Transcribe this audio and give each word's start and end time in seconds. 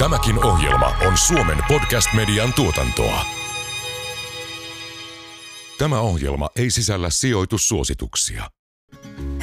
Tämäkin 0.00 0.44
ohjelma 0.44 0.96
on 1.06 1.18
Suomen 1.18 1.58
podcast-median 1.68 2.52
tuotantoa. 2.52 3.24
Tämä 5.78 6.00
ohjelma 6.00 6.48
ei 6.56 6.70
sisällä 6.70 7.10
sijoitussuosituksia. 7.10 8.44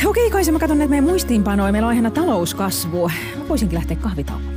Okei, 0.05 0.32
kai 0.32 0.52
mä 0.52 0.59
katson 0.59 0.78
näitä 0.78 0.89
meidän 0.89 1.04
muistiinpanoja. 1.04 1.71
Meillä 1.71 1.86
on 1.86 1.89
aiheena 1.89 2.12
talouskasvu. 2.12 3.12
Mä 3.38 3.48
voisinkin 3.48 3.78
lähteä 3.78 3.98
kahvitaukoon. 3.98 4.57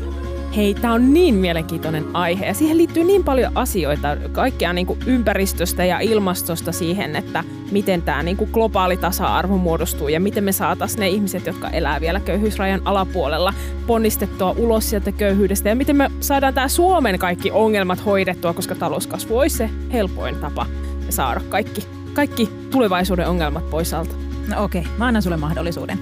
Hei, 0.56 0.74
tämä 0.74 0.94
on 0.94 1.14
niin 1.14 1.34
mielenkiintoinen 1.34 2.04
aihe 2.12 2.46
ja 2.46 2.54
siihen 2.54 2.78
liittyy 2.78 3.04
niin 3.04 3.24
paljon 3.24 3.52
asioita, 3.54 4.16
kaikkea 4.32 4.72
niin 4.72 4.86
kuin 4.86 4.98
ympäristöstä 5.06 5.84
ja 5.84 6.00
ilmastosta 6.00 6.72
siihen, 6.72 7.16
että 7.16 7.44
miten 7.70 8.02
tämä 8.02 8.22
niin 8.22 8.36
kuin 8.36 8.50
globaali 8.52 8.96
tasa-arvo 8.96 9.56
muodostuu 9.56 10.08
ja 10.08 10.20
miten 10.20 10.44
me 10.44 10.52
saataisiin 10.52 11.00
ne 11.00 11.08
ihmiset, 11.08 11.46
jotka 11.46 11.68
elää 11.68 12.00
vielä 12.00 12.20
köyhyysrajan 12.20 12.80
alapuolella, 12.84 13.54
ponnistettua 13.86 14.54
ulos 14.58 14.90
sieltä 14.90 15.12
köyhyydestä 15.12 15.68
ja 15.68 15.76
miten 15.76 15.96
me 15.96 16.10
saadaan 16.20 16.54
tämä 16.54 16.68
Suomen 16.68 17.18
kaikki 17.18 17.50
ongelmat 17.50 18.04
hoidettua, 18.04 18.54
koska 18.54 18.74
talouskasvu 18.74 19.38
olisi 19.38 19.56
se 19.56 19.70
helpoin 19.92 20.36
tapa 20.36 20.66
saada 21.10 21.40
kaikki, 21.48 21.86
kaikki 22.12 22.50
tulevaisuuden 22.70 23.28
ongelmat 23.28 23.70
pois 23.70 23.94
alta. 23.94 24.14
No 24.48 24.64
okei, 24.64 24.84
mä 24.98 25.06
annan 25.06 25.22
sulle 25.22 25.36
mahdollisuuden. 25.36 25.98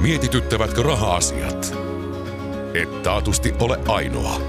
Mietityttävätkö 0.00 0.82
raha-asiat? 0.82 1.79
Et 2.74 3.02
taatusti 3.02 3.54
ole 3.60 3.78
ainoa. 3.88 4.40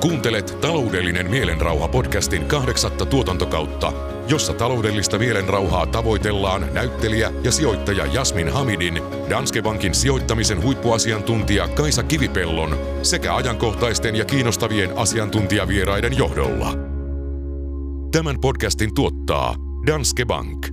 Kuuntelet 0.00 0.58
Taloudellinen 0.60 1.30
mielenrauha 1.30 1.88
podcastin 1.88 2.44
kahdeksatta 2.44 3.06
tuotantokautta, 3.06 3.92
jossa 4.28 4.52
taloudellista 4.52 5.18
mielenrauhaa 5.18 5.86
tavoitellaan 5.86 6.66
näyttelijä 6.72 7.32
ja 7.42 7.52
sijoittaja 7.52 8.06
Jasmin 8.06 8.52
Hamidin, 8.52 9.02
Danske 9.30 9.62
Bankin 9.62 9.94
sijoittamisen 9.94 10.62
huippuasiantuntija 10.62 11.68
Kaisa 11.68 12.02
Kivipellon 12.02 12.78
sekä 13.02 13.34
ajankohtaisten 13.34 14.16
ja 14.16 14.24
kiinnostavien 14.24 14.98
asiantuntijavieraiden 14.98 16.18
johdolla. 16.18 16.72
Tämän 18.12 18.40
podcastin 18.40 18.94
tuottaa 18.94 19.54
Danske 19.86 20.24
Bank. 20.24 20.71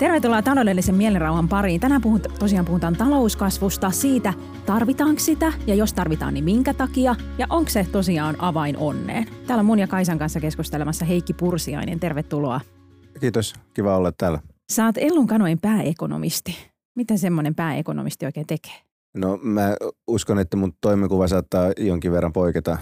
Tervetuloa 0.00 0.42
taloudellisen 0.42 0.94
mielenrauhan 0.94 1.48
pariin. 1.48 1.80
Tänään 1.80 2.02
puhut, 2.02 2.22
tosiaan 2.38 2.66
puhutaan 2.66 2.96
talouskasvusta, 2.96 3.90
siitä 3.90 4.34
tarvitaanko 4.66 5.20
sitä 5.20 5.52
ja 5.66 5.74
jos 5.74 5.92
tarvitaan, 5.92 6.34
niin 6.34 6.44
minkä 6.44 6.74
takia 6.74 7.14
ja 7.38 7.46
onko 7.50 7.70
se 7.70 7.86
tosiaan 7.92 8.36
avain 8.38 8.76
onneen. 8.76 9.26
Täällä 9.46 9.60
on 9.60 9.66
mun 9.66 9.78
ja 9.78 9.86
Kaisan 9.86 10.18
kanssa 10.18 10.40
keskustelemassa 10.40 11.04
Heikki 11.04 11.32
Pursiainen. 11.32 12.00
Tervetuloa. 12.00 12.60
Kiitos, 13.20 13.54
kiva 13.74 13.96
olla 13.96 14.12
täällä. 14.12 14.38
Oot 14.84 14.98
Ellun 14.98 15.26
kanojen 15.26 15.58
pääekonomisti. 15.58 16.56
Mitä 16.96 17.16
semmoinen 17.16 17.54
pääekonomisti 17.54 18.26
oikein 18.26 18.46
tekee? 18.46 18.89
No 19.16 19.38
mä 19.42 19.76
uskon, 20.06 20.38
että 20.38 20.56
mun 20.56 20.72
toimenkuva 20.80 21.28
saattaa 21.28 21.72
jonkin 21.78 22.12
verran 22.12 22.32
poiketa 22.32 22.78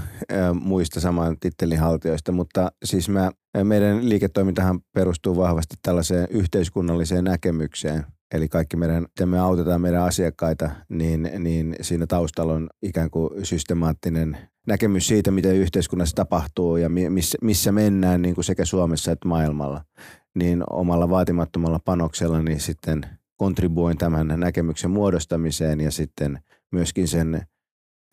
muista 0.61 1.01
saman 1.01 1.37
tittelin 1.41 1.79
haltijoista, 1.79 2.33
mutta 2.33 2.73
siis 2.84 3.09
mä, 3.09 3.31
meidän 3.65 4.09
liiketoimintahan 4.09 4.81
perustuu 4.95 5.37
vahvasti 5.37 5.77
tällaiseen 5.83 6.29
yhteiskunnalliseen 6.31 7.25
näkemykseen. 7.25 8.06
Eli 8.34 8.49
kaikki 8.49 8.77
meidän, 8.77 9.03
miten 9.03 9.29
me 9.29 9.39
autetaan 9.39 9.81
meidän 9.81 10.03
asiakkaita, 10.03 10.71
niin, 10.89 11.31
niin 11.39 11.77
siinä 11.81 12.06
taustalla 12.06 12.53
on 12.55 12.69
ikään 12.83 13.11
kuin 13.11 13.47
systemaattinen 13.47 14.39
näkemys 14.67 15.06
siitä, 15.06 15.31
mitä 15.31 15.53
yhteiskunnassa 15.53 16.17
tapahtuu 16.17 16.77
ja 16.77 16.89
missä, 16.89 17.39
missä 17.43 17.73
mennään 17.73 18.23
niin 18.23 18.34
kuin 18.34 18.45
sekä 18.45 18.65
Suomessa 18.65 19.12
että 19.12 19.29
maailmalla. 19.29 19.84
Niin 20.34 20.65
omalla 20.71 21.11
vaatimattomalla 21.11 21.81
panoksella 21.84 22.43
niin 22.43 22.61
sitten– 22.61 23.01
kontribuoin 23.39 23.98
tämän 23.98 24.34
näkemyksen 24.36 24.91
muodostamiseen 24.91 25.81
ja 25.81 25.91
sitten 25.91 26.39
myöskin 26.72 27.08
sen 27.08 27.42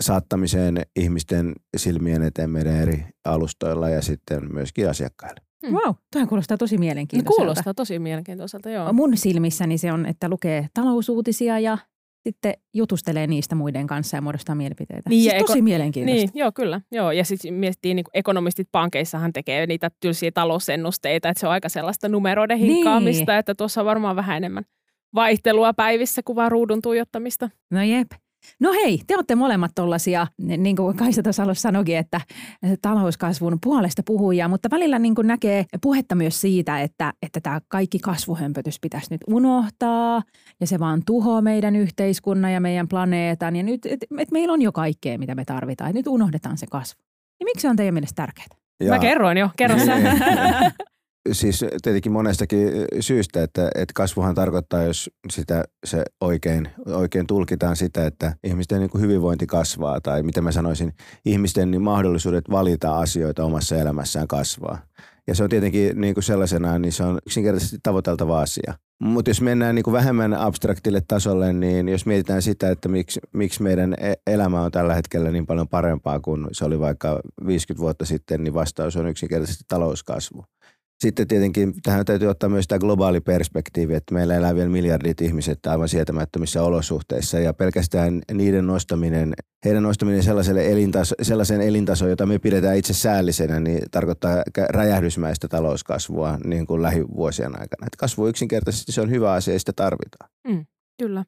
saattamiseen 0.01 0.81
ihmisten 0.95 1.53
silmien 1.77 2.23
eteen 2.23 2.49
meidän 2.49 2.75
eri 2.75 3.05
alustoilla 3.25 3.89
ja 3.89 4.01
sitten 4.01 4.53
myöskin 4.53 4.89
asiakkaille. 4.89 5.41
Hmm. 5.67 5.75
Wow, 5.75 5.95
tämä 6.11 6.25
kuulostaa 6.25 6.57
tosi 6.57 6.77
mielenkiintoiselta. 6.77 7.41
Kuulostaa 7.41 7.73
tosi 7.73 7.99
mielenkiintoiselta, 7.99 8.69
joo. 8.69 8.93
Mun 8.93 9.17
silmissäni 9.17 9.77
se 9.77 9.91
on, 9.91 10.05
että 10.05 10.29
lukee 10.29 10.67
talousuutisia 10.73 11.59
ja 11.59 11.77
sitten 12.23 12.53
jutustelee 12.73 13.27
niistä 13.27 13.55
muiden 13.55 13.87
kanssa 13.87 14.17
ja 14.17 14.21
muodostaa 14.21 14.55
mielipiteitä. 14.55 15.09
Niin, 15.09 15.31
siis 15.31 15.43
tosi 15.45 15.59
eko- 15.59 15.63
mielenkiintoista. 15.63 16.25
Niin, 16.25 16.29
joo, 16.33 16.51
kyllä. 16.51 16.81
Joo. 16.91 17.11
Ja 17.11 17.25
sitten 17.25 17.53
miettii, 17.53 17.93
niin 17.93 18.05
ekonomistit 18.13 18.67
pankeissahan 18.71 19.33
tekee 19.33 19.67
niitä 19.67 19.91
tylsiä 19.99 20.31
talousennusteita, 20.31 21.29
että 21.29 21.39
se 21.39 21.47
on 21.47 21.53
aika 21.53 21.69
sellaista 21.69 22.09
numeroiden 22.09 22.57
hinkkaamista, 22.57 23.31
niin. 23.31 23.39
että 23.39 23.55
tuossa 23.55 23.81
on 23.81 23.85
varmaan 23.85 24.15
vähän 24.15 24.37
enemmän 24.37 24.65
vaihtelua 25.15 25.73
päivissä 25.73 26.21
kuin 26.25 26.35
vaan 26.35 26.51
ruudun 26.51 26.81
tuijottamista. 26.81 27.49
No 27.71 27.81
jep. 27.81 28.07
No 28.59 28.73
hei, 28.73 29.01
te 29.07 29.15
olette 29.15 29.35
molemmat 29.35 29.71
tuollaisia, 29.75 30.27
niin 30.37 30.75
kuin 30.75 30.97
Kaisa 30.97 31.23
tuossa 31.23 31.43
alussa 31.43 31.61
sanoikin, 31.61 31.97
että 31.97 32.21
talouskasvun 32.81 33.57
puolesta 33.63 34.03
puhujia, 34.05 34.47
mutta 34.47 34.69
välillä 34.71 34.99
niin 34.99 35.15
kuin 35.15 35.27
näkee 35.27 35.65
puhetta 35.81 36.15
myös 36.15 36.41
siitä, 36.41 36.81
että, 36.81 37.13
että 37.21 37.41
tämä 37.41 37.61
kaikki 37.67 37.99
kasvuhömpötys 37.99 38.79
pitäisi 38.81 39.07
nyt 39.11 39.21
unohtaa 39.27 40.23
ja 40.61 40.67
se 40.67 40.79
vaan 40.79 41.01
tuhoaa 41.05 41.41
meidän 41.41 41.75
yhteiskunnan 41.75 42.53
ja 42.53 42.61
meidän 42.61 42.87
planeetan 42.87 43.55
ja 43.55 43.63
nyt, 43.63 43.85
että 43.85 44.05
et 44.19 44.31
meillä 44.31 44.53
on 44.53 44.61
jo 44.61 44.71
kaikkea, 44.71 45.17
mitä 45.17 45.35
me 45.35 45.45
tarvitaan, 45.45 45.89
että 45.89 45.99
nyt 45.99 46.07
unohdetaan 46.07 46.57
se 46.57 46.65
kasvu. 46.71 47.01
Niin 47.39 47.45
miksi 47.45 47.61
se 47.61 47.69
on 47.69 47.75
teidän 47.75 47.93
mielestä 47.93 48.15
tärkeää? 48.15 48.47
Ja. 48.83 48.91
Mä 48.91 48.99
kerroin 48.99 49.37
jo, 49.37 49.49
kerro 49.57 49.79
sä. 49.79 49.95
siis 51.31 51.65
tietenkin 51.83 52.11
monestakin 52.11 52.69
syystä, 52.99 53.43
että, 53.43 53.65
että 53.75 53.93
kasvuhan 53.95 54.35
tarkoittaa, 54.35 54.83
jos 54.83 55.09
sitä 55.29 55.63
se 55.85 56.03
oikein, 56.21 56.69
oikein 56.85 57.27
tulkitaan 57.27 57.75
sitä, 57.75 58.05
että 58.05 58.35
ihmisten 58.43 58.79
niin 58.79 58.89
kuin 58.89 59.01
hyvinvointi 59.01 59.47
kasvaa 59.47 60.01
tai 60.01 60.23
miten 60.23 60.43
mä 60.43 60.51
sanoisin, 60.51 60.93
ihmisten 61.25 61.71
niin 61.71 61.81
mahdollisuudet 61.81 62.49
valita 62.51 62.99
asioita 62.99 63.43
omassa 63.43 63.75
elämässään 63.75 64.27
kasvaa. 64.27 64.79
Ja 65.27 65.35
se 65.35 65.43
on 65.43 65.49
tietenkin 65.49 66.01
niin 66.01 66.13
kuin 66.13 66.23
sellaisena, 66.23 66.79
niin 66.79 66.91
se 66.91 67.03
on 67.03 67.19
yksinkertaisesti 67.25 67.77
tavoiteltava 67.83 68.41
asia. 68.41 68.73
Mutta 68.99 69.29
jos 69.29 69.41
mennään 69.41 69.75
niin 69.75 69.83
kuin 69.83 69.93
vähemmän 69.93 70.33
abstraktille 70.33 71.01
tasolle, 71.07 71.53
niin 71.53 71.89
jos 71.89 72.05
mietitään 72.05 72.41
sitä, 72.41 72.69
että 72.69 72.89
miksi, 72.89 73.19
miksi 73.33 73.63
meidän 73.63 73.93
e-, 73.93 74.13
elämä 74.27 74.61
on 74.61 74.71
tällä 74.71 74.93
hetkellä 74.93 75.31
niin 75.31 75.45
paljon 75.45 75.67
parempaa 75.67 76.19
kuin 76.19 76.47
se 76.51 76.65
oli 76.65 76.79
vaikka 76.79 77.19
50 77.47 77.81
vuotta 77.81 78.05
sitten, 78.05 78.43
niin 78.43 78.53
vastaus 78.53 78.95
on 78.95 79.07
yksinkertaisesti 79.07 79.63
talouskasvu. 79.67 80.45
Sitten 80.99 81.27
tietenkin 81.27 81.73
tähän 81.83 82.05
täytyy 82.05 82.27
ottaa 82.27 82.49
myös 82.49 82.67
tämä 82.67 82.79
globaali 82.79 83.21
perspektiivi, 83.21 83.93
että 83.93 84.13
meillä 84.13 84.35
elää 84.35 84.55
vielä 84.55 84.69
miljardit 84.69 85.21
ihmiset 85.21 85.65
aivan 85.65 85.89
sietämättömissä 85.89 86.63
olosuhteissa 86.63 87.39
ja 87.39 87.53
pelkästään 87.53 88.21
niiden 88.33 88.67
nostaminen, 88.67 89.33
heidän 89.65 89.83
nostaminen 89.83 90.23
sellaiselle 90.23 90.71
elintaso, 90.71 91.15
sellaiseen 91.21 91.61
elintasoon, 91.61 92.09
jota 92.09 92.25
me 92.25 92.39
pidetään 92.39 92.77
itse 92.77 92.93
säällisenä, 92.93 93.59
niin 93.59 93.79
tarkoittaa 93.91 94.43
räjähdysmäistä 94.69 95.47
talouskasvua 95.47 96.37
niin 96.45 96.67
kuin 96.67 96.81
lähivuosien 96.81 97.51
aikana. 97.51 97.85
Että 97.85 97.97
kasvu 97.99 98.27
yksinkertaisesti 98.27 98.91
se 98.91 99.01
on 99.01 99.09
hyvä 99.09 99.31
asia 99.31 99.53
ja 99.53 99.59
sitä 99.59 99.73
tarvitaan. 99.75 100.29
Mm, 100.47 100.65
kyllä. 101.01 101.25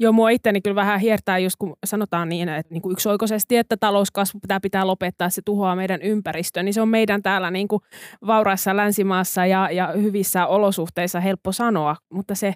Joo, 0.00 0.12
mua 0.12 0.30
itteni 0.30 0.60
kyllä 0.60 0.74
vähän 0.74 1.00
hiertää, 1.00 1.38
just 1.38 1.56
kun 1.58 1.76
sanotaan 1.86 2.28
niin, 2.28 2.48
että 2.48 2.74
niin 2.74 2.82
kuin 2.82 2.92
yksioikoisesti, 2.92 3.56
että 3.56 3.76
talouskasvu 3.76 4.40
pitää 4.40 4.60
pitää 4.60 4.86
lopettaa, 4.86 5.30
se 5.30 5.42
tuhoaa 5.44 5.76
meidän 5.76 6.02
ympäristöä, 6.02 6.62
niin 6.62 6.74
se 6.74 6.80
on 6.80 6.88
meidän 6.88 7.22
täällä 7.22 7.50
niin 7.50 7.68
kuin 7.68 7.82
vauraassa 8.26 8.76
länsimaassa 8.76 9.46
ja, 9.46 9.70
ja 9.70 9.86
hyvissä 9.86 10.46
olosuhteissa 10.46 11.20
helppo 11.20 11.52
sanoa, 11.52 11.96
mutta 12.12 12.34
se, 12.34 12.54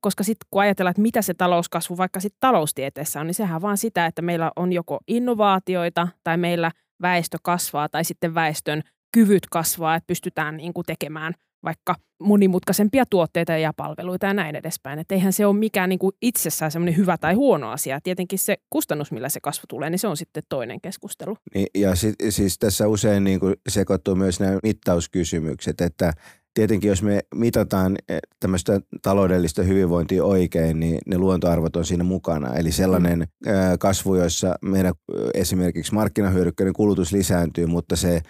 koska 0.00 0.24
sitten 0.24 0.46
kun 0.50 0.62
ajatellaan, 0.62 0.90
että 0.90 1.02
mitä 1.02 1.22
se 1.22 1.34
talouskasvu 1.34 1.96
vaikka 1.96 2.20
sitten 2.20 2.40
taloustieteessä 2.40 3.20
on, 3.20 3.26
niin 3.26 3.34
sehän 3.34 3.62
vaan 3.62 3.78
sitä, 3.78 4.06
että 4.06 4.22
meillä 4.22 4.52
on 4.56 4.72
joko 4.72 4.98
innovaatioita 5.08 6.08
tai 6.24 6.36
meillä 6.36 6.70
väestö 7.02 7.38
kasvaa 7.42 7.88
tai 7.88 8.04
sitten 8.04 8.34
väestön 8.34 8.82
kyvyt 9.12 9.46
kasvaa, 9.50 9.94
että 9.94 10.06
pystytään 10.06 10.56
niin 10.56 10.74
kuin 10.74 10.84
tekemään– 10.86 11.34
vaikka 11.64 11.94
monimutkaisempia 12.20 13.04
tuotteita 13.10 13.52
ja 13.52 13.72
palveluita 13.72 14.26
ja 14.26 14.34
näin 14.34 14.56
edespäin. 14.56 14.98
Että 14.98 15.14
eihän 15.14 15.32
se 15.32 15.46
ole 15.46 15.56
mikään 15.56 15.88
niin 15.88 15.98
kuin 15.98 16.12
itsessään 16.22 16.70
semmoinen 16.70 16.96
hyvä 16.96 17.18
tai 17.18 17.34
huono 17.34 17.70
asia. 17.70 18.00
Tietenkin 18.00 18.38
se 18.38 18.56
kustannus, 18.70 19.12
millä 19.12 19.28
se 19.28 19.40
kasvu 19.40 19.64
tulee, 19.68 19.90
niin 19.90 19.98
se 19.98 20.08
on 20.08 20.16
sitten 20.16 20.42
toinen 20.48 20.80
keskustelu. 20.80 21.36
Niin, 21.54 21.66
ja 21.74 21.94
sit, 21.94 22.14
siis 22.28 22.58
tässä 22.58 22.88
usein 22.88 23.24
niin 23.24 23.40
kuin 23.40 23.56
sekoittuu 23.68 24.14
myös 24.14 24.40
nämä 24.40 24.58
mittauskysymykset, 24.62 25.80
että 25.80 26.12
tietenkin 26.54 26.88
jos 26.88 27.02
me 27.02 27.20
mitataan 27.34 27.96
eh, 28.08 28.18
tämmöistä 28.40 28.80
taloudellista 29.02 29.62
hyvinvointia 29.62 30.24
oikein, 30.24 30.80
niin 30.80 30.98
ne 31.06 31.18
luontoarvot 31.18 31.76
on 31.76 31.84
siinä 31.84 32.04
mukana. 32.04 32.54
Eli 32.54 32.72
sellainen 32.72 33.18
mm. 33.18 33.52
kasvu, 33.78 34.14
jossa 34.14 34.54
meidän 34.62 34.94
esimerkiksi 35.34 35.94
markkinahyödykkeiden 35.94 36.72
kulutus 36.72 37.12
lisääntyy, 37.12 37.66
mutta 37.66 37.96
se 37.96 38.20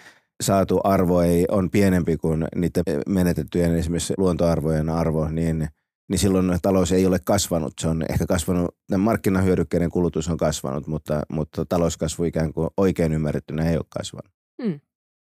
saatu 0.41 0.79
arvo 0.83 1.21
ei 1.21 1.45
on 1.51 1.69
pienempi 1.69 2.17
kuin 2.17 2.45
niiden 2.55 2.83
menetettyjen 3.07 3.75
esimerkiksi 3.75 4.13
luontoarvojen 4.17 4.89
arvo, 4.89 5.29
niin, 5.29 5.67
niin 6.09 6.19
silloin 6.19 6.59
talous 6.61 6.91
ei 6.91 7.05
ole 7.05 7.19
kasvanut. 7.23 7.73
Se 7.81 7.87
on 7.87 8.05
ehkä 8.09 8.25
kasvanut, 8.25 8.75
markkinahyödykkeiden 8.97 9.89
kulutus 9.89 10.29
on 10.29 10.37
kasvanut, 10.37 10.87
mutta, 10.87 11.21
mutta 11.29 11.65
talouskasvu 11.65 12.23
ikään 12.23 12.53
kuin 12.53 12.69
oikein 12.77 13.13
ymmärrettynä 13.13 13.69
ei 13.69 13.77
ole 13.77 13.85
kasvanut. 13.89 14.31
Hmm. 14.63 14.79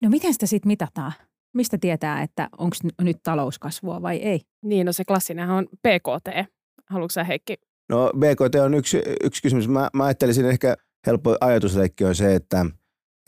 No 0.02 0.10
miten 0.10 0.32
sitä 0.32 0.46
sitten 0.46 0.68
mitataan? 0.68 1.12
Mistä 1.54 1.78
tietää, 1.78 2.22
että 2.22 2.48
onko 2.58 2.76
nyt 3.02 3.16
talouskasvua 3.22 4.02
vai 4.02 4.16
ei? 4.16 4.40
Niin, 4.64 4.86
no 4.86 4.92
se 4.92 5.04
klassinen 5.04 5.50
on 5.50 5.66
PKT. 5.66 6.52
Haluatko 6.90 7.12
sä 7.12 7.24
Heikki 7.24 7.56
No 7.88 8.12
BKT 8.18 8.54
on 8.54 8.74
yksi, 8.74 9.02
yksi 9.24 9.42
kysymys. 9.42 9.68
Mä, 9.68 9.88
mä 9.94 10.04
ajattelisin 10.04 10.46
ehkä 10.46 10.76
helppo 11.06 11.36
ajatusleikki 11.40 12.04
on 12.04 12.14
se, 12.14 12.34
että, 12.34 12.66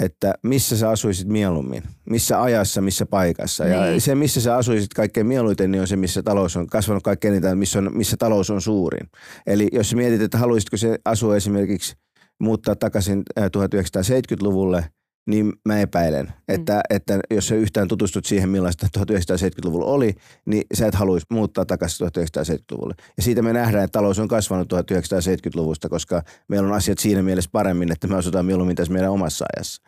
että 0.01 0.35
missä 0.43 0.77
sä 0.77 0.91
asuisit 0.91 1.29
mieluummin, 1.29 1.83
missä 2.11 2.43
ajassa, 2.43 2.81
missä 2.81 3.07
paikassa. 3.07 3.65
Niin. 3.65 3.75
Ja 3.75 4.01
se, 4.01 4.15
missä 4.15 4.41
sä 4.41 4.57
asuisit 4.57 4.95
kaikkein 4.95 5.27
mieluiten, 5.27 5.71
niin 5.71 5.81
on 5.81 5.87
se, 5.87 5.97
missä 5.97 6.23
talous 6.23 6.57
on 6.57 6.67
kasvanut 6.67 7.03
kaikkein 7.03 7.35
eniten, 7.35 7.59
missä, 7.59 7.79
on, 7.79 7.91
missä 7.97 8.17
talous 8.17 8.51
on 8.51 8.61
suurin. 8.61 9.09
Eli 9.47 9.69
jos 9.73 9.95
mietit, 9.95 10.21
että 10.21 10.39
haluaisitko 10.39 10.77
se 10.77 10.99
asua 11.05 11.37
esimerkiksi 11.37 11.95
muuttaa 12.41 12.77
takaisin 12.77 13.23
1970-luvulle– 13.41 14.85
niin 15.27 15.53
mä 15.65 15.81
epäilen, 15.81 16.33
että, 16.49 16.75
mm. 16.75 16.97
että 16.97 17.21
jos 17.31 17.49
sä 17.49 17.55
yhtään 17.55 17.89
tutustut 17.89 18.25
siihen, 18.25 18.49
millaista 18.49 18.87
1970-luvulla 18.99 19.87
oli, 19.87 20.15
niin 20.47 20.65
sä 20.75 20.87
et 20.87 20.95
haluaisi 20.95 21.27
muuttaa 21.31 21.65
takaisin 21.65 22.07
1970-luvulle. 22.07 22.95
Ja 23.17 23.23
siitä 23.23 23.43
me 23.43 23.53
nähdään, 23.53 23.85
että 23.85 23.99
talous 23.99 24.19
on 24.19 24.29
kasvanut 24.29 24.73
1970-luvusta, 24.73 25.89
koska 25.89 26.23
meillä 26.49 26.69
on 26.69 26.75
asiat 26.75 26.99
siinä 26.99 27.23
mielessä 27.23 27.51
paremmin, 27.53 27.93
että 27.93 28.07
me 28.07 28.17
asutaan 28.17 28.47
mieluummin 28.47 28.77
tässä 28.77 28.93
meidän 28.93 29.11
omassa 29.11 29.45
ajassa. 29.57 29.83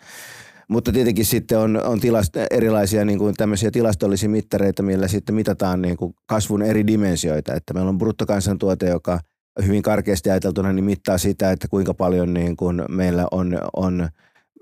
Mutta 0.69 0.93
tietenkin 0.93 1.25
sitten 1.25 1.59
on, 1.59 1.83
on 1.85 2.00
tilast, 2.00 2.37
erilaisia 2.50 3.05
niin 3.05 3.19
kuin 3.19 3.35
tämmöisiä 3.35 3.71
tilastollisia 3.71 4.29
mittareita, 4.29 4.83
millä 4.83 5.09
sitten 5.09 5.35
mitataan 5.35 5.83
niin 5.83 5.97
kuin 5.97 6.15
kasvun 6.27 6.62
eri 6.62 6.87
dimensioita. 6.87 7.55
Että 7.55 7.75
meillä 7.75 7.88
on 7.88 7.99
bruttokansantuote, 7.99 8.88
joka 8.88 9.21
hyvin 9.65 9.83
karkeasti 9.83 10.31
ajateltuna 10.31 10.73
niin 10.73 10.85
mittaa 10.85 11.19
sitä, 11.19 11.50
että 11.50 11.69
kuinka 11.69 11.94
paljon 11.94 12.35
niin 12.35 12.56
kuin 12.56 12.83
meillä 12.88 13.27
on, 13.31 13.59
on– 13.73 14.09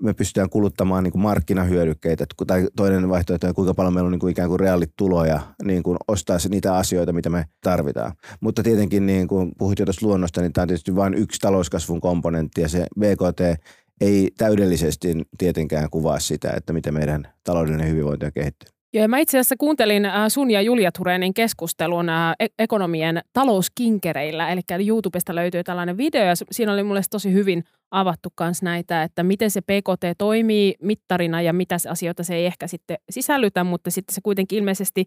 me 0.01 0.13
pystytään 0.13 0.49
kuluttamaan 0.49 1.03
niin 1.03 1.11
kuin 1.11 1.21
markkinahyödykkeitä, 1.21 2.25
tai 2.47 2.67
toinen 2.75 3.09
vaihtoehto 3.09 3.47
on, 3.47 3.55
kuinka 3.55 3.73
paljon 3.73 3.93
meillä 3.93 4.07
on 4.07 4.11
niin 4.11 4.19
kuin 4.19 4.31
ikään 4.31 4.49
kuin 4.49 4.59
reaalituloja 4.59 5.39
niin 5.63 5.83
kuin 5.83 5.97
ostaa 6.07 6.37
niitä 6.49 6.75
asioita, 6.75 7.13
mitä 7.13 7.29
me 7.29 7.45
tarvitaan. 7.61 8.11
Mutta 8.39 8.63
tietenkin, 8.63 9.05
niin 9.05 9.27
kuin 9.27 9.51
puhuit 9.57 9.79
jo 9.79 9.85
tuosta 9.85 10.05
luonnosta, 10.05 10.41
niin 10.41 10.53
tämä 10.53 10.63
on 10.63 10.67
tietysti 10.67 10.95
vain 10.95 11.13
yksi 11.13 11.39
talouskasvun 11.39 12.01
komponentti, 12.01 12.61
ja 12.61 12.69
se 12.69 12.87
BKT 12.99 13.61
ei 14.01 14.31
täydellisesti 14.37 15.07
tietenkään 15.37 15.89
kuvaa 15.89 16.19
sitä, 16.19 16.51
että 16.51 16.73
miten 16.73 16.93
meidän 16.93 17.27
taloudellinen 17.43 17.89
hyvinvointi 17.89 18.25
on 18.25 18.31
kehittynyt. 18.33 18.74
Joo, 18.95 19.07
mä 19.07 19.19
itse 19.19 19.37
asiassa 19.37 19.55
kuuntelin 19.57 20.05
äh, 20.05 20.27
sun 20.27 20.51
ja 20.51 20.61
Julia 20.61 20.91
Turenin 20.91 21.33
keskustelun 21.33 22.09
äh, 22.09 22.33
ekonomien 22.59 23.21
talouskinkereillä, 23.33 24.49
eli 24.49 24.61
YouTubesta 24.87 25.35
löytyy 25.35 25.63
tällainen 25.63 25.97
video, 25.97 26.23
ja 26.23 26.33
siinä 26.51 26.73
oli 26.73 26.83
mulle 26.83 27.01
tosi 27.09 27.33
hyvin 27.33 27.63
avattu 27.91 28.29
myös 28.39 28.61
näitä, 28.61 29.03
että 29.03 29.23
miten 29.23 29.51
se 29.51 29.61
PKT 29.61 30.17
toimii 30.17 30.75
mittarina 30.81 31.41
ja 31.41 31.53
mitä 31.53 31.75
asioita 31.89 32.23
se 32.23 32.35
ei 32.35 32.45
ehkä 32.45 32.67
sitten 32.67 32.97
sisällytä, 33.09 33.63
mutta 33.63 33.91
sitten 33.91 34.15
se 34.15 34.21
kuitenkin 34.23 34.59
ilmeisesti 34.59 35.05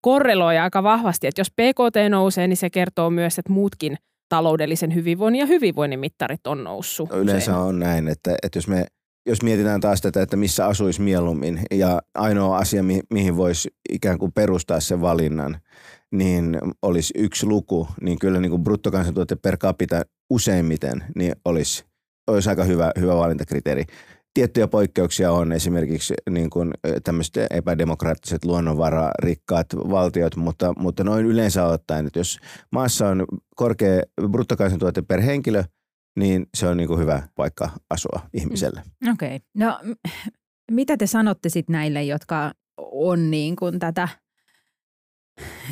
korreloi 0.00 0.58
aika 0.58 0.82
vahvasti, 0.82 1.26
että 1.26 1.40
jos 1.40 1.50
PKT 1.50 2.10
nousee, 2.10 2.48
niin 2.48 2.56
se 2.56 2.70
kertoo 2.70 3.10
myös, 3.10 3.38
että 3.38 3.52
muutkin 3.52 3.96
taloudellisen 4.28 4.94
hyvinvoinnin 4.94 5.40
ja 5.40 5.46
hyvinvoinnin 5.46 6.00
mittarit 6.00 6.46
on 6.46 6.64
noussut. 6.64 7.10
No 7.10 7.16
yleensä 7.16 7.58
on 7.58 7.78
näin, 7.78 8.08
että, 8.08 8.36
että 8.42 8.56
jos 8.56 8.68
me 8.68 8.86
jos 9.30 9.42
mietitään 9.42 9.80
taas 9.80 10.00
tätä, 10.00 10.22
että 10.22 10.36
missä 10.36 10.66
asuisi 10.66 11.02
mieluummin 11.02 11.60
ja 11.70 12.02
ainoa 12.14 12.56
asia, 12.58 12.82
mi- 12.82 13.02
mihin 13.10 13.36
voisi 13.36 13.68
ikään 13.92 14.18
kuin 14.18 14.32
perustaa 14.32 14.80
sen 14.80 15.00
valinnan, 15.00 15.56
niin 16.10 16.58
olisi 16.82 17.14
yksi 17.16 17.46
luku, 17.46 17.88
niin 18.00 18.18
kyllä 18.18 18.40
niin 18.40 18.50
kuin 18.50 18.62
bruttokansantuote 18.62 19.36
per 19.36 19.56
capita 19.56 20.02
useimmiten 20.30 21.04
niin 21.14 21.32
olisi, 21.44 21.84
olisi 22.26 22.48
aika 22.48 22.64
hyvä, 22.64 22.92
hyvä 23.00 23.16
valintakriteeri. 23.16 23.84
Tiettyjä 24.34 24.68
poikkeuksia 24.68 25.32
on 25.32 25.52
esimerkiksi 25.52 26.14
niin 26.30 26.50
kuin 26.50 26.70
tämmöiset 27.04 27.34
epädemokraattiset 27.50 28.44
luonnonvararikkaat 28.44 29.66
valtiot, 29.76 30.36
mutta, 30.36 30.72
mutta 30.78 31.04
noin 31.04 31.26
yleensä 31.26 31.66
ottaen, 31.66 32.06
että 32.06 32.18
jos 32.18 32.38
maassa 32.72 33.08
on 33.08 33.24
korkea 33.56 34.02
bruttokansantuote 34.30 35.02
per 35.02 35.20
henkilö– 35.20 35.64
niin 36.16 36.46
se 36.56 36.66
on 36.66 36.76
niin 36.76 36.88
kuin 36.88 37.00
hyvä 37.00 37.22
paikka 37.36 37.70
asua 37.90 38.20
ihmiselle. 38.34 38.82
Mm. 39.00 39.12
Okei. 39.12 39.36
Okay. 39.36 39.40
No 39.54 39.78
mitä 40.70 40.96
te 40.96 41.06
sanotte 41.06 41.48
sitten 41.48 41.72
näille, 41.72 42.02
jotka 42.04 42.52
on 42.92 43.30
niin 43.30 43.56
kuin 43.56 43.78
tätä 43.78 44.08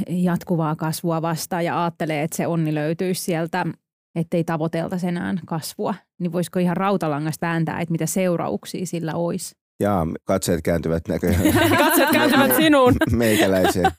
jatkuvaa 0.08 0.76
kasvua 0.76 1.22
vastaan 1.22 1.64
ja 1.64 1.82
ajattelee, 1.82 2.22
että 2.22 2.36
se 2.36 2.46
onni 2.46 2.74
löytyisi 2.74 3.22
sieltä, 3.22 3.66
ettei 4.14 4.44
tavoiteltaisi 4.44 5.06
enää 5.06 5.34
kasvua, 5.46 5.94
niin 6.20 6.32
voisiko 6.32 6.58
ihan 6.58 6.76
rautalangasta 6.76 7.46
vääntää, 7.46 7.80
että 7.80 7.92
mitä 7.92 8.06
seurauksia 8.06 8.86
sillä 8.86 9.14
olisi? 9.14 9.54
Jaa, 9.80 10.06
katseet 10.24 10.62
kääntyvät 10.62 11.08
näköjään. 11.08 11.42
katseet 11.86 12.10
kääntyvät 12.10 12.56
sinuun. 12.56 12.94
Meikäläiseen. 13.10 13.90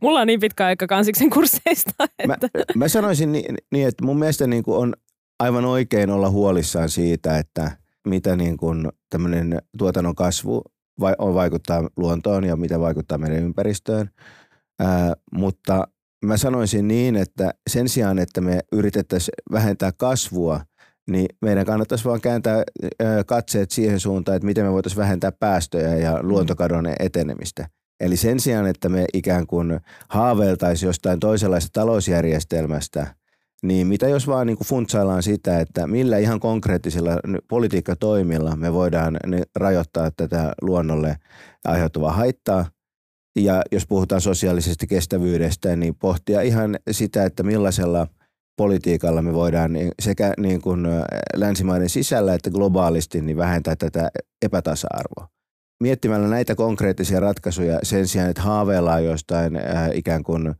Mulla 0.00 0.20
on 0.20 0.26
niin 0.26 0.40
pitkä 0.40 0.66
aika 0.66 0.86
kansiksen 0.86 1.30
kursseista. 1.30 1.92
Että... 2.18 2.26
Mä, 2.26 2.36
mä 2.74 2.88
sanoisin 2.88 3.32
niin, 3.32 3.54
niin, 3.72 3.88
että 3.88 4.04
mun 4.04 4.18
mielestä 4.18 4.46
niin 4.46 4.62
kuin 4.62 4.76
on 4.76 4.94
aivan 5.38 5.64
oikein 5.64 6.10
olla 6.10 6.30
huolissaan 6.30 6.88
siitä, 6.88 7.38
että 7.38 7.70
mitä 8.08 8.36
niin 8.36 8.56
kuin 8.56 8.88
tämmöinen 9.10 9.58
tuotannon 9.78 10.14
kasvu 10.14 10.62
vaikuttaa 11.00 11.88
luontoon 11.96 12.44
ja 12.44 12.56
mitä 12.56 12.80
vaikuttaa 12.80 13.18
meidän 13.18 13.42
ympäristöön. 13.42 14.10
Ää, 14.80 15.14
mutta 15.32 15.88
mä 16.24 16.36
sanoisin 16.36 16.88
niin, 16.88 17.16
että 17.16 17.54
sen 17.70 17.88
sijaan, 17.88 18.18
että 18.18 18.40
me 18.40 18.60
yritettäisiin 18.72 19.34
vähentää 19.52 19.92
kasvua, 19.96 20.60
niin 21.10 21.26
meidän 21.42 21.66
kannattaisi 21.66 22.04
vaan 22.04 22.20
kääntää 22.20 22.62
katseet 23.26 23.70
siihen 23.70 24.00
suuntaan, 24.00 24.36
että 24.36 24.46
miten 24.46 24.64
me 24.64 24.72
voitaisiin 24.72 24.98
vähentää 25.00 25.32
päästöjä 25.32 25.96
ja 25.96 26.22
mm. 26.22 26.28
luontokadon 26.28 26.86
etenemistä. 26.98 27.68
Eli 28.00 28.16
sen 28.16 28.40
sijaan, 28.40 28.66
että 28.66 28.88
me 28.88 29.04
ikään 29.14 29.46
kuin 29.46 29.80
haaveiltaisiin 30.08 30.86
jostain 30.86 31.20
toisenlaista 31.20 31.70
talousjärjestelmästä– 31.72 33.06
niin 33.62 33.86
mitä 33.86 34.08
jos 34.08 34.26
vaan 34.26 34.46
niin 34.46 34.56
kuin 34.56 34.66
funtsaillaan 34.66 35.22
sitä, 35.22 35.60
että 35.60 35.86
millä 35.86 36.18
ihan 36.18 36.40
konkreettisilla 36.40 37.10
politiikkatoimilla 37.48 38.56
me 38.56 38.72
voidaan 38.72 39.16
rajoittaa 39.56 40.10
tätä 40.10 40.52
luonnolle 40.62 41.16
aiheutuvaa 41.64 42.12
haittaa. 42.12 42.66
Ja 43.38 43.62
jos 43.72 43.86
puhutaan 43.86 44.20
sosiaalisesta 44.20 44.86
kestävyydestä, 44.86 45.76
niin 45.76 45.94
pohtia 45.94 46.40
ihan 46.40 46.78
sitä, 46.90 47.24
että 47.24 47.42
millaisella 47.42 48.06
politiikalla 48.56 49.22
me 49.22 49.34
voidaan 49.34 49.72
sekä 50.02 50.34
niin 50.38 50.60
kuin 50.60 50.86
länsimaiden 51.36 51.88
sisällä 51.88 52.34
että 52.34 52.50
globaalisti 52.50 53.20
niin 53.20 53.36
vähentää 53.36 53.76
tätä 53.76 54.10
epätasa-arvoa. 54.42 55.28
Miettimällä 55.82 56.28
näitä 56.28 56.54
konkreettisia 56.54 57.20
ratkaisuja 57.20 57.78
sen 57.82 58.08
sijaan, 58.08 58.30
että 58.30 58.42
haaveillaan 58.42 59.04
jostain 59.04 59.52
ikään 59.94 60.22
kuin– 60.22 60.54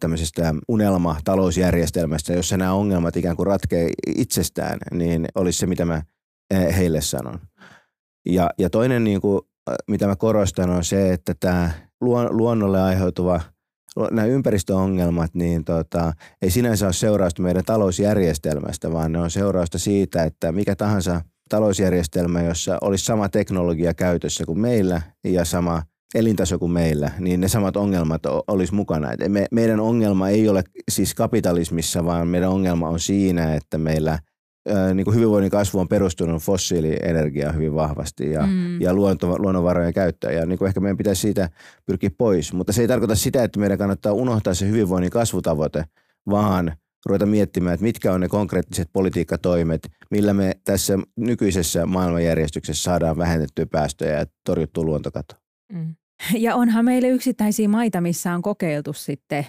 tämmöisestä 0.00 0.54
unelma-talousjärjestelmästä, 0.68 2.32
jossa 2.32 2.56
nämä 2.56 2.72
ongelmat 2.72 3.16
ikään 3.16 3.36
kuin 3.36 3.46
ratkee 3.46 3.90
itsestään, 4.16 4.78
niin 4.92 5.26
olisi 5.34 5.58
se, 5.58 5.66
mitä 5.66 5.84
mä 5.84 6.02
heille 6.76 7.00
sanon. 7.00 7.38
Ja, 8.28 8.50
ja 8.58 8.70
toinen, 8.70 9.04
niin 9.04 9.20
kuin, 9.20 9.40
mitä 9.90 10.06
mä 10.06 10.16
korostan, 10.16 10.70
on 10.70 10.84
se, 10.84 11.12
että 11.12 11.34
tämä 11.40 11.70
luonnolle 12.30 12.82
aiheutuva 12.82 13.40
nämä 14.10 14.26
ympäristöongelmat, 14.26 15.34
niin 15.34 15.64
tota, 15.64 16.12
ei 16.42 16.50
sinänsä 16.50 16.86
ole 16.86 16.92
seurausta 16.92 17.42
meidän 17.42 17.64
talousjärjestelmästä, 17.64 18.92
vaan 18.92 19.12
ne 19.12 19.18
on 19.18 19.30
seurausta 19.30 19.78
siitä, 19.78 20.24
että 20.24 20.52
mikä 20.52 20.76
tahansa 20.76 21.20
talousjärjestelmä, 21.48 22.42
jossa 22.42 22.78
olisi 22.80 23.04
sama 23.04 23.28
teknologia 23.28 23.94
käytössä 23.94 24.44
kuin 24.44 24.60
meillä 24.60 25.02
ja 25.24 25.44
sama 25.44 25.82
elintaso 26.14 26.58
kuin 26.58 26.72
meillä, 26.72 27.10
niin 27.18 27.40
ne 27.40 27.48
samat 27.48 27.76
ongelmat 27.76 28.22
olisi 28.46 28.74
mukana. 28.74 29.12
Et 29.12 29.32
me, 29.32 29.46
meidän 29.50 29.80
ongelma 29.80 30.28
ei 30.28 30.48
ole 30.48 30.64
siis 30.90 31.14
kapitalismissa, 31.14 32.04
vaan 32.04 32.28
meidän 32.28 32.50
ongelma 32.50 32.88
on 32.88 33.00
siinä, 33.00 33.54
että 33.54 33.78
meillä 33.78 34.18
niin 34.94 35.04
kuin 35.04 35.14
hyvinvoinnin 35.14 35.50
kasvu 35.50 35.78
on 35.78 35.88
perustunut 35.88 36.42
fossiilienergiaan 36.42 37.54
hyvin 37.54 37.74
vahvasti 37.74 38.30
ja, 38.30 38.46
mm. 38.46 38.80
ja 38.80 38.94
luonto, 38.94 39.38
luonnonvarojen 39.38 39.92
käyttöön. 39.92 40.34
Ja 40.34 40.46
niin 40.46 40.58
kuin 40.58 40.66
ehkä 40.66 40.80
meidän 40.80 40.96
pitäisi 40.96 41.20
siitä 41.20 41.50
pyrkiä 41.86 42.10
pois. 42.18 42.52
Mutta 42.52 42.72
se 42.72 42.82
ei 42.82 42.88
tarkoita 42.88 43.14
sitä, 43.14 43.44
että 43.44 43.60
meidän 43.60 43.78
kannattaa 43.78 44.12
unohtaa 44.12 44.54
se 44.54 44.68
hyvinvoinnin 44.68 45.10
kasvutavoite, 45.10 45.84
vaan 46.30 46.72
ruveta 47.06 47.26
miettimään, 47.26 47.74
että 47.74 47.84
mitkä 47.84 48.12
on 48.12 48.20
ne 48.20 48.28
konkreettiset 48.28 48.88
politiikkatoimet, 48.92 49.88
millä 50.10 50.34
me 50.34 50.52
tässä 50.64 50.98
nykyisessä 51.16 51.86
maailmanjärjestyksessä 51.86 52.82
saadaan 52.82 53.16
vähennettyä 53.16 53.66
päästöjä 53.66 54.18
ja 54.18 54.26
torjuttua 54.46 54.84
luontokatoa. 54.84 55.38
Mm. 55.72 55.94
Ja 56.38 56.54
onhan 56.54 56.84
meille 56.84 57.08
yksittäisiä 57.08 57.68
maita, 57.68 58.00
missä 58.00 58.34
on 58.34 58.42
kokeiltu 58.42 58.92
sitten 58.92 59.46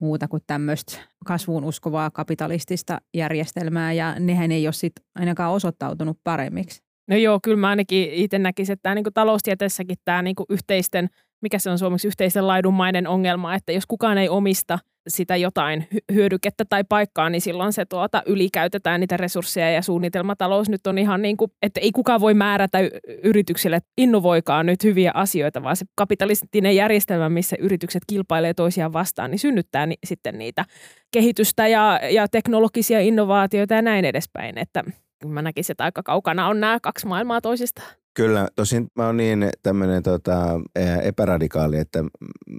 muuta 0.00 0.28
kuin 0.28 0.42
tämmöistä 0.46 0.98
kasvuun 1.26 1.64
uskovaa 1.64 2.10
kapitalistista 2.10 3.00
järjestelmää 3.14 3.92
ja 3.92 4.20
nehän 4.20 4.52
ei 4.52 4.66
ole 4.66 4.72
sitten 4.72 5.04
ainakaan 5.14 5.52
osoittautunut 5.52 6.18
paremmiksi. 6.24 6.82
No 7.08 7.16
joo, 7.16 7.40
kyllä 7.42 7.56
mä 7.56 7.68
ainakin 7.68 8.10
itse 8.12 8.38
näkisin, 8.38 8.72
että 8.72 8.82
tämä 8.82 8.94
niinku 8.94 9.10
taloustieteessäkin 9.10 9.96
tämä 10.04 10.22
niinku 10.22 10.44
yhteisten 10.48 11.08
mikä 11.42 11.58
se 11.58 11.70
on 11.70 11.78
suomeksi 11.78 12.08
yhteisen 12.08 12.46
laidunmainen 12.46 13.06
ongelma, 13.06 13.54
että 13.54 13.72
jos 13.72 13.86
kukaan 13.86 14.18
ei 14.18 14.28
omista 14.28 14.78
sitä 15.08 15.36
jotain 15.36 15.88
hyödykettä 16.12 16.64
tai 16.64 16.84
paikkaa, 16.84 17.30
niin 17.30 17.40
silloin 17.40 17.72
se 17.72 17.84
tuota, 17.84 18.22
ylikäytetään 18.26 19.00
niitä 19.00 19.16
resursseja 19.16 19.70
ja 19.70 19.82
suunnitelmatalous 19.82 20.68
nyt 20.68 20.86
on 20.86 20.98
ihan 20.98 21.22
niin 21.22 21.36
kuin, 21.36 21.50
että 21.62 21.80
ei 21.80 21.92
kukaan 21.92 22.20
voi 22.20 22.34
määrätä 22.34 22.78
yrityksille, 23.22 23.76
että 23.76 23.90
innovoikaa 23.98 24.62
nyt 24.62 24.84
hyviä 24.84 25.10
asioita, 25.14 25.62
vaan 25.62 25.76
se 25.76 25.84
kapitalistinen 25.94 26.76
järjestelmä, 26.76 27.28
missä 27.28 27.56
yritykset 27.58 28.02
kilpailee 28.06 28.54
toisiaan 28.54 28.92
vastaan, 28.92 29.30
niin 29.30 29.38
synnyttää 29.38 29.86
ni- 29.86 29.98
sitten 30.06 30.38
niitä 30.38 30.64
kehitystä 31.12 31.68
ja, 31.68 32.00
ja 32.10 32.28
teknologisia 32.28 33.00
innovaatioita 33.00 33.74
ja 33.74 33.82
näin 33.82 34.04
edespäin, 34.04 34.58
että 34.58 34.84
mä 35.24 35.42
näkisin, 35.42 35.72
että 35.72 35.84
aika 35.84 36.02
kaukana 36.02 36.48
on 36.48 36.60
nämä 36.60 36.78
kaksi 36.82 37.06
maailmaa 37.06 37.40
toisistaan. 37.40 38.05
Kyllä, 38.16 38.48
tosin 38.54 38.86
mä 38.94 39.06
oon 39.06 39.16
niin 39.16 39.50
tämmöinen 39.62 40.02
tota, 40.02 40.60
epäradikaali, 41.02 41.78
että 41.78 42.04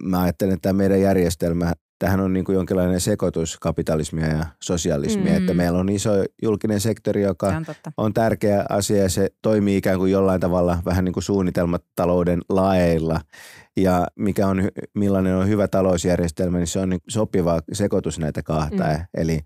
mä 0.03 0.21
ajattelen, 0.21 0.53
että 0.53 0.69
tämä 0.69 0.77
meidän 0.77 1.01
järjestelmä, 1.01 1.73
tähän 1.99 2.19
on 2.19 2.33
niin 2.33 2.45
kuin 2.45 2.55
jonkinlainen 2.55 3.01
sekoitus 3.01 3.57
kapitalismia 3.59 4.27
ja 4.27 4.45
sosialismia, 4.63 5.31
mm. 5.31 5.37
että 5.37 5.53
meillä 5.53 5.79
on 5.79 5.89
iso 5.89 6.09
julkinen 6.41 6.79
sektori, 6.79 7.21
joka 7.21 7.47
on, 7.47 7.65
on 7.97 8.13
tärkeä 8.13 8.65
asia 8.69 9.01
ja 9.01 9.09
se 9.09 9.29
toimii 9.41 9.77
ikään 9.77 9.97
kuin 9.97 10.11
jollain 10.11 10.41
tavalla 10.41 10.77
vähän 10.85 11.05
niin 11.05 11.13
kuin 11.13 11.23
suunnitelmatalouden 11.23 12.41
laeilla 12.49 13.21
ja 13.77 14.07
mikä 14.15 14.47
on, 14.47 14.61
millainen 14.93 15.35
on 15.35 15.47
hyvä 15.47 15.67
talousjärjestelmä, 15.67 16.57
niin 16.57 16.67
se 16.67 16.79
on 16.79 16.89
niin 16.89 17.01
sopiva 17.09 17.59
sekoitus 17.73 18.19
näitä 18.19 18.43
kahta. 18.43 18.83
Mm. 18.83 19.05
Eli 19.17 19.39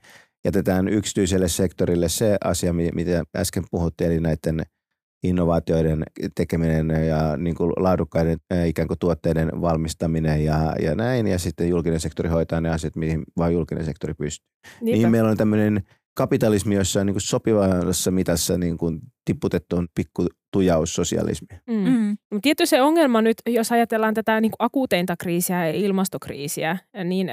jätetään 0.45 0.87
yksityiselle 0.87 1.47
sektorille 1.47 2.09
se 2.09 2.37
asia, 2.43 2.73
mitä 2.73 3.23
äsken 3.35 3.63
puhuttiin, 3.71 4.11
eli 4.11 4.19
näiden– 4.19 4.61
innovaatioiden 5.23 6.03
tekeminen 6.35 7.07
ja 7.07 7.37
niin 7.37 7.55
kuin 7.55 7.73
laadukkaiden 7.77 8.37
ikään 8.65 8.87
kuin 8.87 8.99
tuotteiden 8.99 9.61
valmistaminen 9.61 10.45
ja, 10.45 10.73
ja 10.81 10.95
näin. 10.95 11.27
Ja 11.27 11.39
sitten 11.39 11.69
julkinen 11.69 11.99
sektori 11.99 12.29
hoitaa 12.29 12.61
ne 12.61 12.69
asiat, 12.69 12.95
mihin 12.95 13.23
vain 13.37 13.53
julkinen 13.53 13.85
sektori 13.85 14.13
pystyy. 14.13 14.47
Niinpä. 14.81 14.97
Niin 14.97 15.11
meillä 15.11 15.29
on 15.29 15.37
tämmöinen 15.37 15.83
kapitalismi, 16.13 16.75
jossa 16.75 16.99
on 16.99 17.05
niin 17.05 17.13
kuin 17.13 17.21
sopivassa 17.21 18.11
mitassa 18.11 18.57
niin 18.57 18.77
kuin 18.77 18.99
tipputettu 19.25 19.75
on 19.77 19.87
pikku 19.95 20.27
tujaus 20.53 20.95
sosialismia. 20.95 21.59
Mm. 21.67 22.17
Mm. 22.31 22.41
Tietysti 22.41 22.69
se 22.69 22.81
ongelma 22.81 23.21
nyt, 23.21 23.37
jos 23.49 23.71
ajatellaan 23.71 24.13
tätä 24.13 24.41
niin 24.41 24.51
kuin 24.51 24.65
akuuteinta 24.65 25.15
kriisiä 25.17 25.67
ja 25.67 25.73
ilmastokriisiä, 25.73 26.77
niin 27.03 27.29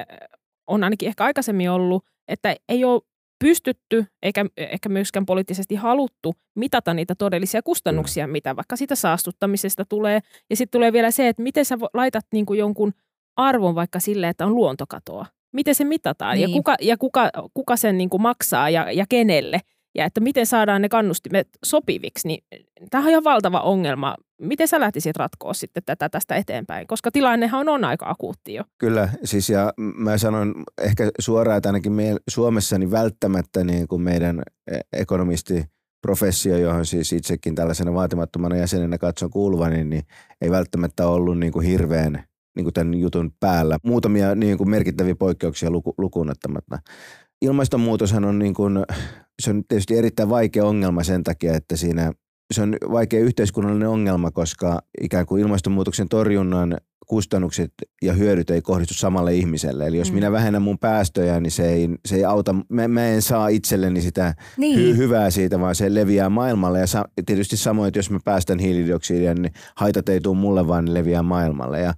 on 0.66 0.84
ainakin 0.84 1.08
ehkä 1.08 1.24
aikaisemmin 1.24 1.70
ollut, 1.70 2.04
että 2.28 2.56
ei 2.68 2.84
ole 2.84 3.00
pystytty 3.38 4.06
eikä 4.22 4.46
ehkä 4.56 4.88
myöskään 4.88 5.26
poliittisesti 5.26 5.74
haluttu 5.74 6.34
mitata 6.54 6.94
niitä 6.94 7.14
todellisia 7.14 7.62
kustannuksia, 7.62 8.26
mm. 8.26 8.30
mitä 8.30 8.56
vaikka 8.56 8.76
sitä 8.76 8.94
saastuttamisesta 8.94 9.84
tulee. 9.84 10.20
Ja 10.50 10.56
sitten 10.56 10.78
tulee 10.78 10.92
vielä 10.92 11.10
se, 11.10 11.28
että 11.28 11.42
miten 11.42 11.64
sä 11.64 11.78
laitat 11.94 12.26
niin 12.32 12.46
kuin 12.46 12.58
jonkun 12.58 12.92
arvon 13.36 13.74
vaikka 13.74 14.00
sille, 14.00 14.28
että 14.28 14.46
on 14.46 14.54
luontokatoa. 14.54 15.26
Miten 15.52 15.74
se 15.74 15.84
mitataan 15.84 16.34
niin. 16.34 16.50
ja 16.50 16.54
kuka, 16.56 16.76
ja 16.80 16.96
kuka, 16.96 17.30
kuka 17.54 17.76
sen 17.76 17.98
niin 17.98 18.10
kuin 18.10 18.22
maksaa 18.22 18.70
ja, 18.70 18.92
ja 18.92 19.04
kenelle– 19.08 19.60
ja 19.94 20.04
että 20.04 20.20
miten 20.20 20.46
saadaan 20.46 20.82
ne 20.82 20.88
kannustimet 20.88 21.48
sopiviksi, 21.64 22.28
niin 22.28 22.44
tämä 22.90 23.04
on 23.04 23.10
ihan 23.10 23.24
valtava 23.24 23.60
ongelma. 23.60 24.16
Miten 24.42 24.68
sä 24.68 24.80
lähtisit 24.80 25.16
ratkoa 25.16 25.54
sitten 25.54 25.82
tätä 25.86 26.08
tästä 26.08 26.36
eteenpäin? 26.36 26.86
Koska 26.86 27.10
tilannehan 27.10 27.68
on 27.68 27.84
aika 27.84 28.08
akuutti 28.08 28.54
jo. 28.54 28.64
Kyllä, 28.78 29.08
siis 29.24 29.50
ja 29.50 29.72
mä 29.76 30.18
sanon 30.18 30.54
ehkä 30.82 31.10
suoraan, 31.18 31.56
että 31.56 31.68
ainakin 31.68 31.92
me 31.92 32.16
Suomessa 32.30 32.78
niin 32.78 32.90
välttämättä 32.90 33.64
niin 33.64 33.88
kuin 33.88 34.02
meidän 34.02 34.42
e, 34.70 34.80
ekonomisti 34.92 35.64
professio, 36.02 36.56
johon 36.56 36.86
siis 36.86 37.12
itsekin 37.12 37.54
tällaisena 37.54 37.94
vaatimattomana 37.94 38.56
jäsenenä 38.56 38.98
katson 38.98 39.30
kuuluvani, 39.30 39.84
niin 39.84 40.02
ei 40.40 40.50
välttämättä 40.50 41.08
ollut 41.08 41.38
niin 41.38 41.52
kuin 41.52 41.66
hirveän 41.66 42.24
niin 42.56 42.64
kuin 42.64 42.74
tämän 42.74 42.94
jutun 42.94 43.32
päällä. 43.40 43.78
Muutamia 43.82 44.34
niin 44.34 44.58
kuin 44.58 44.70
merkittäviä 44.70 45.14
poikkeuksia 45.14 45.70
luku, 45.70 45.94
lukuun 45.98 46.30
ottamatta. 46.30 46.78
Ilmastonmuutoshan 47.42 48.24
on 48.24 48.38
niin 48.38 48.54
kuin 48.54 48.84
se 49.42 49.50
on 49.50 49.62
tietysti 49.68 49.96
erittäin 49.96 50.28
vaikea 50.28 50.64
ongelma 50.64 51.02
sen 51.04 51.22
takia, 51.22 51.54
että 51.54 51.76
siinä 51.76 52.12
se 52.50 52.62
on 52.62 52.76
vaikea 52.92 53.20
yhteiskunnallinen 53.20 53.88
ongelma, 53.88 54.30
koska 54.30 54.82
ikään 55.02 55.26
kuin 55.26 55.42
ilmastonmuutoksen 55.42 56.08
torjunnan 56.08 56.76
kustannukset 57.08 57.72
ja 58.02 58.12
hyödyt 58.12 58.50
ei 58.50 58.62
kohdistu 58.62 58.94
samalle 58.94 59.34
ihmiselle. 59.34 59.86
Eli 59.86 59.98
jos 59.98 60.10
mm. 60.10 60.14
minä 60.14 60.32
vähennän 60.32 60.62
mun 60.62 60.78
päästöjä, 60.78 61.40
niin 61.40 61.50
se 61.50 61.72
ei, 61.72 61.88
se 62.06 62.16
ei 62.16 62.24
auta, 62.24 62.54
mä, 62.68 62.88
mä 62.88 63.06
en 63.06 63.22
saa 63.22 63.48
itselleni 63.48 64.00
sitä 64.00 64.34
niin. 64.56 64.78
hy, 64.78 64.96
hyvää 64.96 65.30
siitä, 65.30 65.60
vaan 65.60 65.74
se 65.74 65.94
leviää 65.94 66.28
maailmalle. 66.28 66.80
Ja 66.80 66.86
sa, 66.86 67.04
tietysti 67.26 67.56
samoin, 67.56 67.88
että 67.88 67.98
jos 67.98 68.10
mä 68.10 68.18
päästän 68.24 68.58
hiilidioksidia, 68.58 69.34
niin 69.34 69.52
haitat 69.76 70.08
ei 70.08 70.20
tule 70.20 70.36
mulle, 70.36 70.68
vaan 70.68 70.84
ne 70.84 70.94
leviää 70.94 71.22
maailmalle. 71.22 71.80
Ja, 71.80 71.94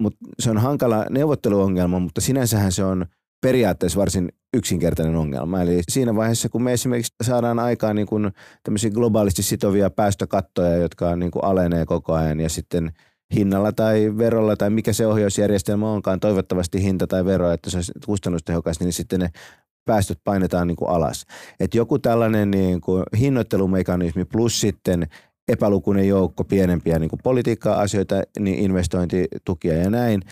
mutta 0.00 0.18
se 0.38 0.50
on 0.50 0.58
hankala 0.58 1.06
neuvotteluongelma, 1.10 1.98
mutta 1.98 2.20
sinänsähän 2.20 2.72
se 2.72 2.84
on 2.84 3.06
periaatteessa 3.40 4.00
varsin 4.00 4.28
yksinkertainen 4.56 5.16
ongelma. 5.16 5.62
Eli 5.62 5.82
siinä 5.88 6.16
vaiheessa, 6.16 6.48
kun 6.48 6.62
me 6.62 6.72
esimerkiksi 6.72 7.14
saadaan 7.22 7.58
aikaan 7.58 7.96
niin 7.96 8.06
kuin 8.06 8.30
tämmöisiä 8.62 8.90
globaalisti 8.90 9.42
sitovia 9.42 9.90
päästökattoja, 9.90 10.76
jotka 10.76 11.16
niin 11.16 11.30
kuin 11.30 11.44
alenee 11.44 11.86
koko 11.86 12.12
ajan 12.12 12.40
ja 12.40 12.48
sitten 12.48 12.92
hinnalla 13.34 13.72
tai 13.72 14.12
verolla 14.18 14.56
tai 14.56 14.70
mikä 14.70 14.92
se 14.92 15.06
ohjausjärjestelmä 15.06 15.90
onkaan, 15.90 16.20
toivottavasti 16.20 16.82
hinta 16.82 17.06
tai 17.06 17.24
vero, 17.24 17.50
että 17.50 17.70
se 17.70 17.78
on 17.78 17.84
kustannustehokas, 18.06 18.80
niin 18.80 18.92
sitten 18.92 19.20
ne 19.20 19.30
päästöt 19.84 20.18
painetaan 20.24 20.66
niin 20.66 20.76
kuin 20.76 20.90
alas. 20.90 21.24
Et 21.60 21.74
joku 21.74 21.98
tällainen 21.98 22.50
niin 22.50 22.80
kuin 22.80 23.02
hinnoittelumekanismi 23.18 24.24
plus 24.24 24.60
sitten 24.60 25.06
epälukuinen 25.48 26.08
joukko 26.08 26.44
pienempiä 26.44 26.98
niin 26.98 27.10
kuin 27.10 27.20
politiikka-asioita, 27.22 28.22
niin 28.38 28.58
investointitukia 28.58 29.74
ja 29.74 29.90
näin, 29.90 30.22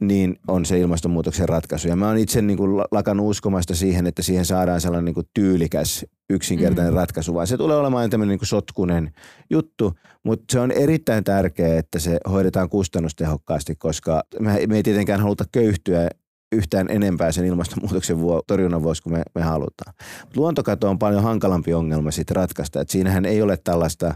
niin 0.00 0.36
on 0.48 0.64
se 0.64 0.78
ilmastonmuutoksen 0.78 1.48
ratkaisu. 1.48 1.88
Ja 1.88 1.96
mä 1.96 2.08
oon 2.08 2.18
itse 2.18 2.42
niin 2.42 2.56
kuin 2.56 2.76
lakannut 2.90 3.30
uskomasta 3.30 3.74
siihen, 3.74 4.06
että 4.06 4.22
siihen 4.22 4.44
saadaan 4.44 4.80
sellainen 4.80 5.04
niin 5.04 5.14
kuin 5.14 5.28
tyylikäs, 5.34 6.06
yksinkertainen 6.30 6.92
mm. 6.92 6.96
ratkaisu, 6.96 7.34
vaan 7.34 7.46
se 7.46 7.56
tulee 7.56 7.76
olemaan 7.76 8.10
tämmöinen 8.10 8.32
niin 8.32 8.38
kuin 8.38 8.48
sotkunen 8.48 9.12
juttu, 9.50 9.92
mutta 10.22 10.44
se 10.52 10.60
on 10.60 10.70
erittäin 10.70 11.24
tärkeää, 11.24 11.78
että 11.78 11.98
se 11.98 12.18
hoidetaan 12.30 12.68
kustannustehokkaasti, 12.68 13.74
koska 13.74 14.22
me, 14.40 14.66
me 14.66 14.76
ei 14.76 14.82
tietenkään 14.82 15.20
haluta 15.20 15.44
köyhtyä 15.52 16.08
yhtään 16.52 16.86
enempää 16.90 17.32
sen 17.32 17.44
ilmastonmuutoksen 17.44 18.20
vuo, 18.20 18.42
torjunnan 18.46 18.82
vuosi 18.82 19.02
kuin 19.02 19.12
me, 19.12 19.22
me 19.34 19.42
halutaan. 19.42 19.94
Luontokato 20.36 20.90
on 20.90 20.98
paljon 20.98 21.22
hankalampi 21.22 21.74
ongelma 21.74 22.10
sitten 22.10 22.36
ratkaista, 22.36 22.80
että 22.80 22.92
siinähän 22.92 23.24
ei 23.24 23.42
ole 23.42 23.56
tällaista 23.64 24.14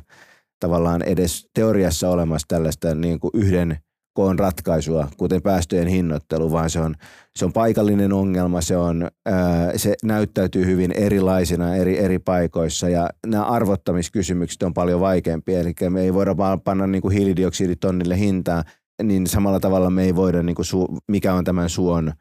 tavallaan 0.60 1.02
edes 1.02 1.48
teoriassa 1.54 2.10
olemassa 2.10 2.48
tällaista 2.48 2.94
niin 2.94 3.20
kuin 3.20 3.30
yhden– 3.34 3.76
koon 4.12 4.38
ratkaisua, 4.38 5.08
kuten 5.16 5.42
päästöjen 5.42 5.88
hinnoittelu, 5.88 6.52
vaan 6.52 6.70
se 6.70 6.80
on, 6.80 6.94
se 7.36 7.44
on 7.44 7.52
paikallinen 7.52 8.12
ongelma, 8.12 8.60
se, 8.60 8.76
on, 8.76 9.08
ää, 9.26 9.78
se 9.78 9.94
näyttäytyy 10.04 10.66
hyvin 10.66 10.92
erilaisina 10.92 11.76
eri, 11.76 11.98
eri 11.98 12.18
paikoissa 12.18 12.88
ja 12.88 13.10
nämä 13.26 13.44
arvottamiskysymykset 13.44 14.62
on 14.62 14.74
paljon 14.74 15.00
vaikeampia, 15.00 15.60
eli 15.60 15.74
me 15.90 16.00
ei 16.00 16.14
voida 16.14 16.36
vaan 16.36 16.60
panna 16.60 16.86
niin 16.86 17.02
kuin 17.02 17.16
hiilidioksiditonnille 17.16 18.18
hintaa, 18.18 18.64
niin 19.02 19.26
samalla 19.26 19.60
tavalla 19.60 19.90
me 19.90 20.04
ei 20.04 20.16
voida, 20.16 20.42
niin 20.42 20.56
kuin 20.56 20.66
su, 20.66 20.98
mikä 21.08 21.34
on 21.34 21.44
tämän 21.44 21.68
suon 21.68 22.12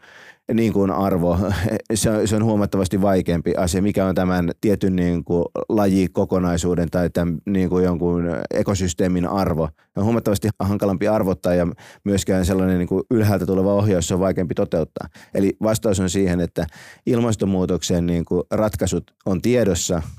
niin 0.53 0.74
kuin 0.74 0.91
arvo, 0.91 1.38
se 1.93 2.09
on, 2.09 2.27
se 2.27 2.36
on 2.36 2.43
huomattavasti 2.43 3.01
vaikeampi 3.01 3.53
asia, 3.57 3.81
mikä 3.81 4.05
on 4.05 4.15
tämän 4.15 4.51
tietyn 4.62 4.95
niin 4.95 5.24
kuin 5.24 5.45
lajikokonaisuuden 5.69 6.89
tai 6.89 7.09
tämän 7.09 7.38
niin 7.45 7.69
kuin 7.69 7.83
jonkun 7.83 8.24
ekosysteemin 8.53 9.27
arvo. 9.27 9.69
On 9.95 10.03
huomattavasti 10.03 10.50
hankalampi 10.59 11.07
arvottaa 11.07 11.53
ja 11.53 11.67
myöskään 12.03 12.45
sellainen 12.45 12.77
niin 12.77 12.88
kuin 12.88 13.03
ylhäältä 13.12 13.45
tuleva 13.45 13.74
ohjaus 13.74 14.12
on 14.12 14.19
vaikeampi 14.19 14.53
toteuttaa. 14.55 15.07
Eli 15.33 15.57
vastaus 15.63 16.00
on 16.00 16.09
siihen, 16.09 16.39
että 16.39 16.67
ilmastonmuutoksen 17.05 18.05
niin 18.05 18.25
kuin 18.25 18.43
ratkaisut 18.51 19.03
on 19.25 19.41
tiedossa– 19.41 20.01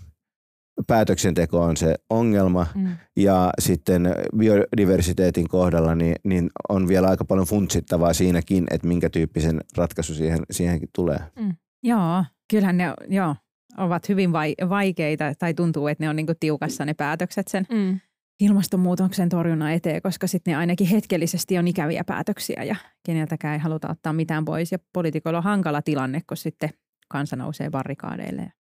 päätöksenteko 0.86 1.60
on 1.60 1.76
se 1.76 1.94
ongelma 2.10 2.66
mm. 2.74 2.96
ja 3.16 3.50
sitten 3.58 4.14
biodiversiteetin 4.36 5.48
kohdalla 5.48 5.94
niin, 5.94 6.16
niin 6.24 6.50
on 6.68 6.88
vielä 6.88 7.08
aika 7.08 7.24
paljon 7.24 7.46
funtsittavaa 7.46 8.12
siinäkin, 8.12 8.66
että 8.70 8.86
minkä 8.86 9.10
tyyppisen 9.10 9.60
ratkaisu 9.76 10.14
siihen, 10.14 10.42
siihenkin 10.50 10.88
tulee. 10.94 11.18
Mm. 11.40 11.54
Joo, 11.82 12.24
kyllähän 12.50 12.76
ne 12.76 12.94
joo, 13.08 13.36
ovat 13.78 14.08
hyvin 14.08 14.32
vaikeita 14.68 15.34
tai 15.38 15.54
tuntuu, 15.54 15.88
että 15.88 16.04
ne 16.04 16.08
on 16.08 16.16
niinku 16.16 16.32
tiukassa 16.40 16.84
ne 16.84 16.94
päätökset 16.94 17.48
sen 17.48 17.66
mm. 17.70 18.00
ilmastonmuutoksen 18.40 19.28
torjunnan 19.28 19.72
eteen, 19.72 20.02
koska 20.02 20.26
sitten 20.26 20.52
ne 20.52 20.56
ainakin 20.56 20.86
hetkellisesti 20.86 21.58
on 21.58 21.68
ikäviä 21.68 22.04
päätöksiä 22.04 22.64
ja 22.64 22.76
keneltäkään 23.06 23.54
ei 23.54 23.60
haluta 23.60 23.90
ottaa 23.90 24.12
mitään 24.12 24.44
pois 24.44 24.72
ja 24.72 24.78
poliitikoilla 24.92 25.38
on 25.38 25.44
hankala 25.44 25.82
tilanne, 25.82 26.20
kun 26.28 26.36
sitten 26.36 26.70
kansa 27.08 27.36
nousee 27.36 27.70
barrikaadeille 27.70 28.52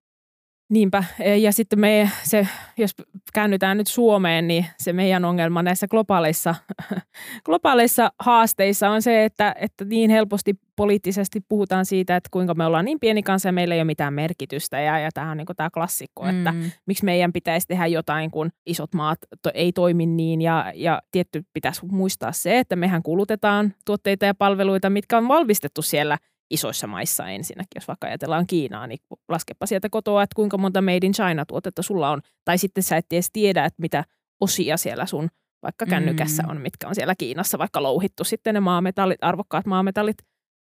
Niinpä. 0.70 1.04
E, 1.20 1.36
ja 1.36 1.52
sitten 1.52 1.80
me, 1.80 2.10
se, 2.22 2.48
jos 2.76 2.90
käännytään 3.34 3.76
nyt 3.76 3.86
Suomeen, 3.86 4.48
niin 4.48 4.66
se 4.78 4.92
meidän 4.92 5.24
ongelma 5.24 5.62
näissä 5.62 5.88
globaaleissa, 5.88 6.54
globaaleissa 7.46 8.12
haasteissa 8.18 8.90
on 8.90 9.02
se, 9.02 9.24
että, 9.24 9.54
että 9.58 9.84
niin 9.84 10.10
helposti 10.10 10.54
poliittisesti 10.76 11.40
puhutaan 11.48 11.86
siitä, 11.86 12.16
että 12.16 12.28
kuinka 12.32 12.54
me 12.54 12.66
ollaan 12.66 12.84
niin 12.84 13.00
pieni 13.00 13.22
kansa 13.22 13.48
ja 13.48 13.52
meillä 13.52 13.74
ei 13.74 13.80
ole 13.80 13.84
mitään 13.84 14.14
merkitystä. 14.14 14.80
Ja, 14.80 14.98
ja 14.98 15.10
tämähän 15.14 15.30
on 15.30 15.36
niin 15.36 15.56
tämä 15.56 15.70
klassikko, 15.70 16.22
mm. 16.22 16.28
että 16.28 16.54
miksi 16.86 17.04
meidän 17.04 17.32
pitäisi 17.32 17.66
tehdä 17.66 17.86
jotain, 17.86 18.30
kun 18.30 18.50
isot 18.66 18.94
maat 18.94 19.18
to, 19.42 19.50
ei 19.54 19.72
toimi 19.72 20.06
niin. 20.06 20.42
Ja, 20.42 20.72
ja 20.74 21.02
tietty 21.10 21.44
pitäisi 21.52 21.86
muistaa 21.86 22.32
se, 22.32 22.58
että 22.58 22.76
mehän 22.76 23.02
kulutetaan 23.02 23.74
tuotteita 23.84 24.26
ja 24.26 24.34
palveluita, 24.34 24.90
mitkä 24.90 25.18
on 25.18 25.28
valmistettu 25.28 25.82
siellä– 25.82 26.18
isoissa 26.50 26.86
maissa 26.86 27.28
ensinnäkin. 27.28 27.70
Jos 27.74 27.88
vaikka 27.88 28.06
ajatellaan 28.06 28.46
Kiinaa, 28.46 28.86
niin 28.86 28.98
laskepa 29.28 29.66
sieltä 29.66 29.88
kotoa, 29.90 30.22
että 30.22 30.34
kuinka 30.34 30.58
monta 30.58 30.82
Made 30.82 31.06
in 31.06 31.12
China-tuotetta 31.12 31.82
sulla 31.82 32.10
on. 32.10 32.20
Tai 32.44 32.58
sitten 32.58 32.82
sä 32.82 32.96
et 32.96 33.06
edes 33.12 33.30
tiedä, 33.32 33.64
että 33.64 33.82
mitä 33.82 34.04
osia 34.40 34.76
siellä 34.76 35.06
sun 35.06 35.28
vaikka 35.62 35.86
kännykässä 35.86 36.42
mm. 36.42 36.50
on, 36.50 36.60
mitkä 36.60 36.88
on 36.88 36.94
siellä 36.94 37.14
Kiinassa 37.18 37.58
vaikka 37.58 37.82
louhittu 37.82 38.24
sitten 38.24 38.54
ne 38.54 38.60
maametallit, 38.60 39.18
arvokkaat 39.20 39.66
maametallit. 39.66 40.16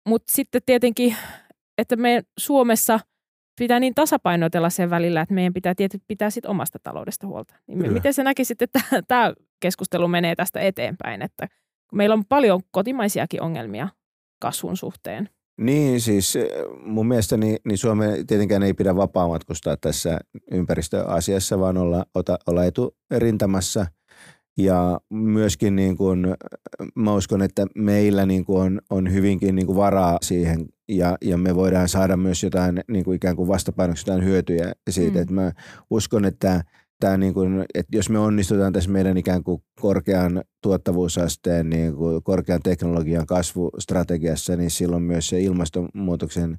Mutta 0.08 0.34
sitten 0.36 0.62
tietenkin, 0.66 1.16
että 1.78 1.96
me 1.96 2.24
Suomessa 2.40 3.00
pitää 3.60 3.80
niin 3.80 3.96
tasapainotella 3.96 4.70
sen 4.70 4.90
välillä, 4.90 5.22
että 5.22 5.34
meidän 5.34 5.54
pitää 5.54 5.76
tietysti 5.76 6.06
pitää 6.08 6.30
sit 6.30 6.46
omasta 6.46 6.80
taloudesta 6.84 7.28
huolta. 7.28 7.56
Niin 7.68 7.94
miten 7.94 8.14
se 8.14 8.24
näkisit, 8.24 8.62
että 8.62 8.80
tämä 9.08 9.34
keskustelu 9.60 10.08
menee 10.08 10.36
tästä 10.36 10.60
eteenpäin, 10.60 11.22
että 11.22 11.48
meillä 11.94 12.14
on 12.14 12.26
paljon 12.26 12.62
kotimaisiakin 12.72 13.42
ongelmia 13.42 13.90
kasvun 14.40 14.78
suhteen. 14.78 15.30
Niin, 15.60 16.02
siis 16.02 16.36
eh, 16.36 16.46
mun 16.86 17.08
mielestä 17.08 17.38
niin, 17.38 17.58
niin 17.66 17.78
Suomen 17.78 18.28
tietenkään 18.28 18.64
ei 18.64 18.74
pidä 18.74 18.96
vapaamatkustaa 18.96 19.78
tässä 19.78 20.20
ympäristöasiassa, 20.52 21.60
vaan 21.60 21.78
olla, 21.78 22.06
ota, 22.16 22.38
olla 22.48 22.62
eturintamassa. 22.66 23.86
Ja 24.58 25.00
myöskin 25.10 25.76
niin 25.76 25.98
kuin, 25.98 26.36
mä 26.96 27.14
uskon, 27.14 27.42
että 27.42 27.68
meillä 27.76 28.26
niin 28.26 28.46
kuin 28.46 28.62
on, 28.62 28.82
on 28.90 29.14
hyvinkin 29.14 29.56
niin 29.56 29.66
kuin 29.66 29.76
varaa 29.76 30.18
siihen 30.22 30.66
ja, 30.90 31.18
ja 31.22 31.38
me 31.38 31.56
voidaan 31.56 31.90
saada 31.90 32.18
myös 32.18 32.44
jotain 32.44 32.84
niin 32.88 33.06
kuin 33.06 33.16
ikään 33.16 33.36
kuin 33.36 33.48
vastapainoksi 33.48 34.10
jotain 34.10 34.26
hyötyjä 34.26 34.72
siitä. 34.90 35.16
Mm. 35.16 35.22
Että 35.22 35.34
mä 35.34 35.52
uskon, 35.90 36.26
että 36.26 36.64
tämä 37.00 37.18
niin 37.18 37.34
kuin, 37.34 37.66
että 37.74 37.98
jos 37.98 38.10
me 38.10 38.20
onnistutaan 38.20 38.74
tässä 38.74 38.92
meidän 38.92 39.18
ikään 39.18 39.44
kuin 39.44 39.64
korkean 39.82 40.44
tuottavuusasteen, 40.64 41.70
niin 41.70 41.96
kuin 41.96 42.24
korkean 42.24 42.62
teknologian 42.64 43.26
kasvustrategiassa, 43.26 44.56
niin 44.56 44.72
silloin 44.72 45.04
myös 45.04 45.28
se 45.28 45.42
ilmastonmuutoksen 45.42 46.58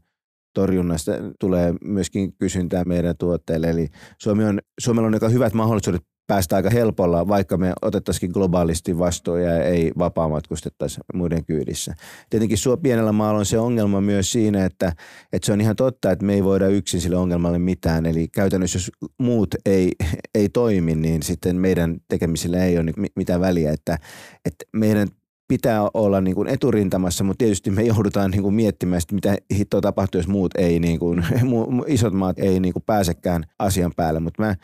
torjunnasta 0.55 1.13
tulee 1.41 1.75
myöskin 1.85 2.33
kysyntää 2.39 2.85
meidän 2.85 3.15
tuotteille. 3.19 3.71
Eli 3.71 3.89
Suomi 4.19 4.45
on, 4.45 4.59
Suomella 4.81 5.07
on 5.07 5.15
aika 5.15 5.29
hyvät 5.29 5.53
mahdollisuudet 5.53 6.03
päästä 6.27 6.57
aika 6.57 6.71
helpolla, 6.71 7.29
vaikka 7.29 7.57
me 7.57 7.73
otettaisiin 7.83 8.33
globaalisti 8.33 8.99
vastuun 8.99 9.43
ja 9.43 9.65
ei 9.65 9.93
vapaamatkustettaisi 9.99 11.01
muiden 11.15 11.45
kyydissä. 11.45 11.95
Tietenkin 12.31 12.59
suo 12.59 12.77
pienellä 12.77 13.13
maalla 13.13 13.39
on 13.39 13.47
se 13.47 13.59
ongelma 13.59 14.01
myös 14.01 14.33
siinä, 14.33 14.65
että, 14.65 14.93
että 15.33 15.47
se 15.47 15.53
on 15.53 15.61
ihan 15.61 15.77
totta, 15.77 16.11
että 16.11 16.25
me 16.25 16.35
ei 16.35 16.45
voida 16.45 16.69
yksin 16.69 17.01
sille 17.01 17.17
ongelmalle 17.17 17.59
mitään. 17.59 18.07
Eli 18.07 18.29
käytännössä 18.29 18.77
jos 18.77 18.91
muut 19.19 19.55
ei, 19.67 19.93
ei 20.35 20.49
toimi, 20.49 20.95
niin 20.95 21.23
sitten 21.23 21.57
meidän 21.57 21.97
tekemisillä 22.09 22.65
ei 22.65 22.79
ole 22.79 22.93
mitään 23.17 23.41
väliä. 23.41 23.73
Että, 23.73 23.99
että 24.45 24.65
meidän 24.73 25.09
pitää 25.51 25.89
olla 25.95 26.21
niin 26.21 26.35
kuin 26.35 26.49
eturintamassa, 26.49 27.25
mutta 27.25 27.39
tietysti 27.39 27.71
me 27.71 27.83
joudutaan 27.83 28.31
niin 28.31 28.43
kuin 28.43 28.55
miettimään, 28.55 28.99
että 28.99 29.15
mitä 29.15 29.37
hittoa 29.55 29.81
tapahtuu, 29.81 30.19
jos 30.19 30.29
muut 30.29 30.53
ei, 30.59 30.81
niin 30.81 30.99
kuin, 30.99 31.25
isot 31.87 32.13
maat 32.13 32.39
ei 32.39 32.61
niin 32.61 32.73
kuin 32.73 32.83
pääsekään 32.87 33.45
asian 33.59 33.93
päälle. 33.97 34.21
Mutta 34.21 34.43
mä 34.43 34.57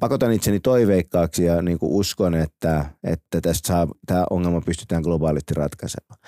pakotan 0.00 0.32
itseni 0.32 0.60
toiveikkaaksi 0.60 1.44
ja 1.44 1.62
niin 1.62 1.78
kuin 1.78 1.92
uskon, 1.92 2.34
että, 2.34 2.84
että 3.04 3.40
tästä 3.40 3.68
saa, 3.68 3.88
tämä 4.06 4.24
ongelma 4.30 4.60
pystytään 4.60 5.02
globaalisti 5.02 5.54
ratkaisemaan. 5.54 6.20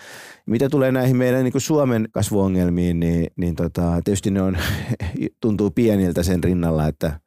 Mitä 0.46 0.68
tulee 0.68 0.92
näihin 0.92 1.16
meidän 1.16 1.44
niin 1.44 1.52
kuin 1.52 1.62
Suomen 1.62 2.08
kasvuongelmiin, 2.12 3.00
niin, 3.00 3.26
niin 3.36 3.54
tota, 3.54 4.00
tietysti 4.04 4.30
ne 4.30 4.42
on, 4.42 4.58
tuntuu 5.42 5.70
pieniltä 5.70 6.22
sen 6.22 6.44
rinnalla, 6.44 6.86
että 6.86 7.20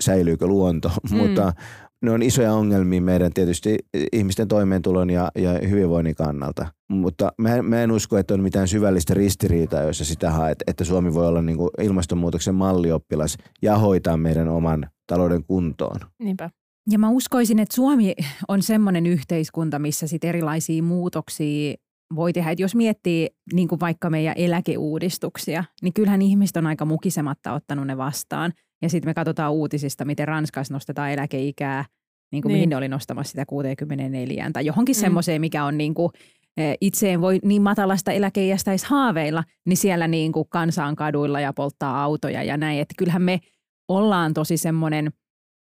säilyykö 0.00 0.46
luonto, 0.46 0.88
mm. 1.10 1.16
mutta 1.16 1.52
ne 2.02 2.10
on 2.10 2.22
isoja 2.22 2.52
ongelmia 2.52 3.00
meidän 3.00 3.32
tietysti 3.32 3.78
ihmisten 4.12 4.48
toimeentulon 4.48 5.10
ja, 5.10 5.30
ja 5.38 5.52
hyvinvoinnin 5.68 6.14
kannalta. 6.14 6.66
Mutta 6.88 7.32
mä, 7.38 7.62
mä 7.62 7.82
en 7.82 7.92
usko, 7.92 8.18
että 8.18 8.34
on 8.34 8.42
mitään 8.42 8.68
syvällistä 8.68 9.14
ristiriitaa, 9.14 9.82
jossa 9.82 10.04
sitä 10.04 10.30
haet, 10.30 10.58
että 10.66 10.84
Suomi 10.84 11.14
voi 11.14 11.26
olla 11.26 11.42
niin 11.42 11.56
kuin 11.56 11.70
ilmastonmuutoksen 11.82 12.54
mallioppilas 12.54 13.36
ja 13.62 13.78
hoitaa 13.78 14.16
meidän 14.16 14.48
oman 14.48 14.90
talouden 15.06 15.44
kuntoon. 15.44 16.00
Niinpä. 16.18 16.50
Ja 16.90 16.98
mä 16.98 17.10
uskoisin, 17.10 17.58
että 17.58 17.74
Suomi 17.74 18.14
on 18.48 18.62
semmoinen 18.62 19.06
yhteiskunta, 19.06 19.78
missä 19.78 20.06
sit 20.06 20.24
erilaisia 20.24 20.82
muutoksia 20.82 21.74
voi 22.14 22.32
tehdä. 22.32 22.50
Et 22.50 22.60
jos 22.60 22.74
miettii 22.74 23.30
niin 23.52 23.68
kuin 23.68 23.80
vaikka 23.80 24.10
meidän 24.10 24.34
eläkeuudistuksia, 24.36 25.64
niin 25.82 25.92
kyllähän 25.92 26.22
ihmiset 26.22 26.56
on 26.56 26.66
aika 26.66 26.84
mukisematta 26.84 27.52
ottanut 27.52 27.86
ne 27.86 27.96
vastaan. 27.96 28.52
Ja 28.82 28.90
sitten 28.90 29.10
me 29.10 29.14
katsotaan 29.14 29.52
uutisista, 29.52 30.04
miten 30.04 30.28
Ranskassa 30.28 30.74
nostetaan 30.74 31.10
eläkeikää, 31.10 31.84
niin 32.32 32.42
kuin 32.42 32.50
niin. 32.50 32.56
mihin 32.56 32.68
ne 32.68 32.76
oli 32.76 32.88
nostamassa 32.88 33.30
sitä 33.30 33.46
64 33.46 34.50
tai 34.52 34.66
johonkin 34.66 34.96
mm. 34.96 35.00
semmoiseen, 35.00 35.40
mikä 35.40 35.64
on 35.64 35.78
niin 35.78 35.94
kuin, 35.94 36.12
e, 36.56 36.74
itse 36.80 37.10
ei 37.10 37.20
voi 37.20 37.38
niin 37.42 37.62
matalasta 37.62 38.12
eläkeijästä 38.12 38.70
edes 38.70 38.84
haaveilla, 38.84 39.44
niin 39.66 39.76
siellä 39.76 40.08
niin 40.08 40.32
kuin 40.32 40.48
kansa 40.48 40.84
on 40.84 40.96
kaduilla 40.96 41.40
ja 41.40 41.52
polttaa 41.52 42.02
autoja 42.02 42.42
ja 42.42 42.56
näin. 42.56 42.80
Että 42.80 42.94
kyllähän 42.98 43.22
me 43.22 43.40
ollaan 43.88 44.34
tosi 44.34 44.56
semmoinen, 44.56 45.12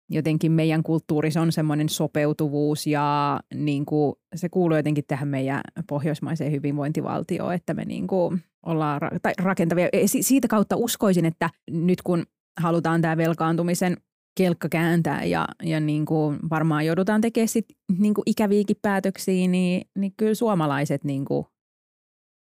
jotenkin 0.09 0.51
meidän 0.51 0.83
kulttuurissa 0.83 1.41
on 1.41 1.51
semmoinen 1.51 1.89
sopeutuvuus 1.89 2.87
ja 2.87 3.39
niin 3.53 3.85
kuin, 3.85 4.15
se 4.35 4.49
kuuluu 4.49 4.77
jotenkin 4.77 5.03
tähän 5.07 5.27
meidän 5.27 5.61
pohjoismaiseen 5.89 6.51
hyvinvointivaltioon, 6.51 7.53
että 7.53 7.73
me 7.73 7.85
niin 7.85 8.07
kuin 8.07 8.41
ollaan 8.65 9.01
ra- 9.01 9.19
tai 9.21 9.33
rakentavia. 9.41 9.87
Siitä 10.05 10.47
kautta 10.47 10.75
uskoisin, 10.75 11.25
että 11.25 11.49
nyt 11.71 12.01
kun 12.01 12.25
halutaan 12.61 13.01
tämä 13.01 13.17
velkaantumisen 13.17 13.97
kelkka 14.37 14.69
kääntää 14.69 15.23
ja, 15.23 15.47
ja 15.63 15.79
niin 15.79 16.05
kuin 16.05 16.39
varmaan 16.49 16.85
joudutaan 16.85 17.21
tekemään 17.21 17.47
sit 17.47 17.65
niin 17.99 18.13
kuin 18.13 18.23
ikäviäkin 18.25 18.77
päätöksiä, 18.81 19.47
niin, 19.47 19.87
niin 19.95 20.13
kyllä 20.17 20.33
suomalaiset 20.33 21.03
niin 21.03 21.25
kuin 21.25 21.45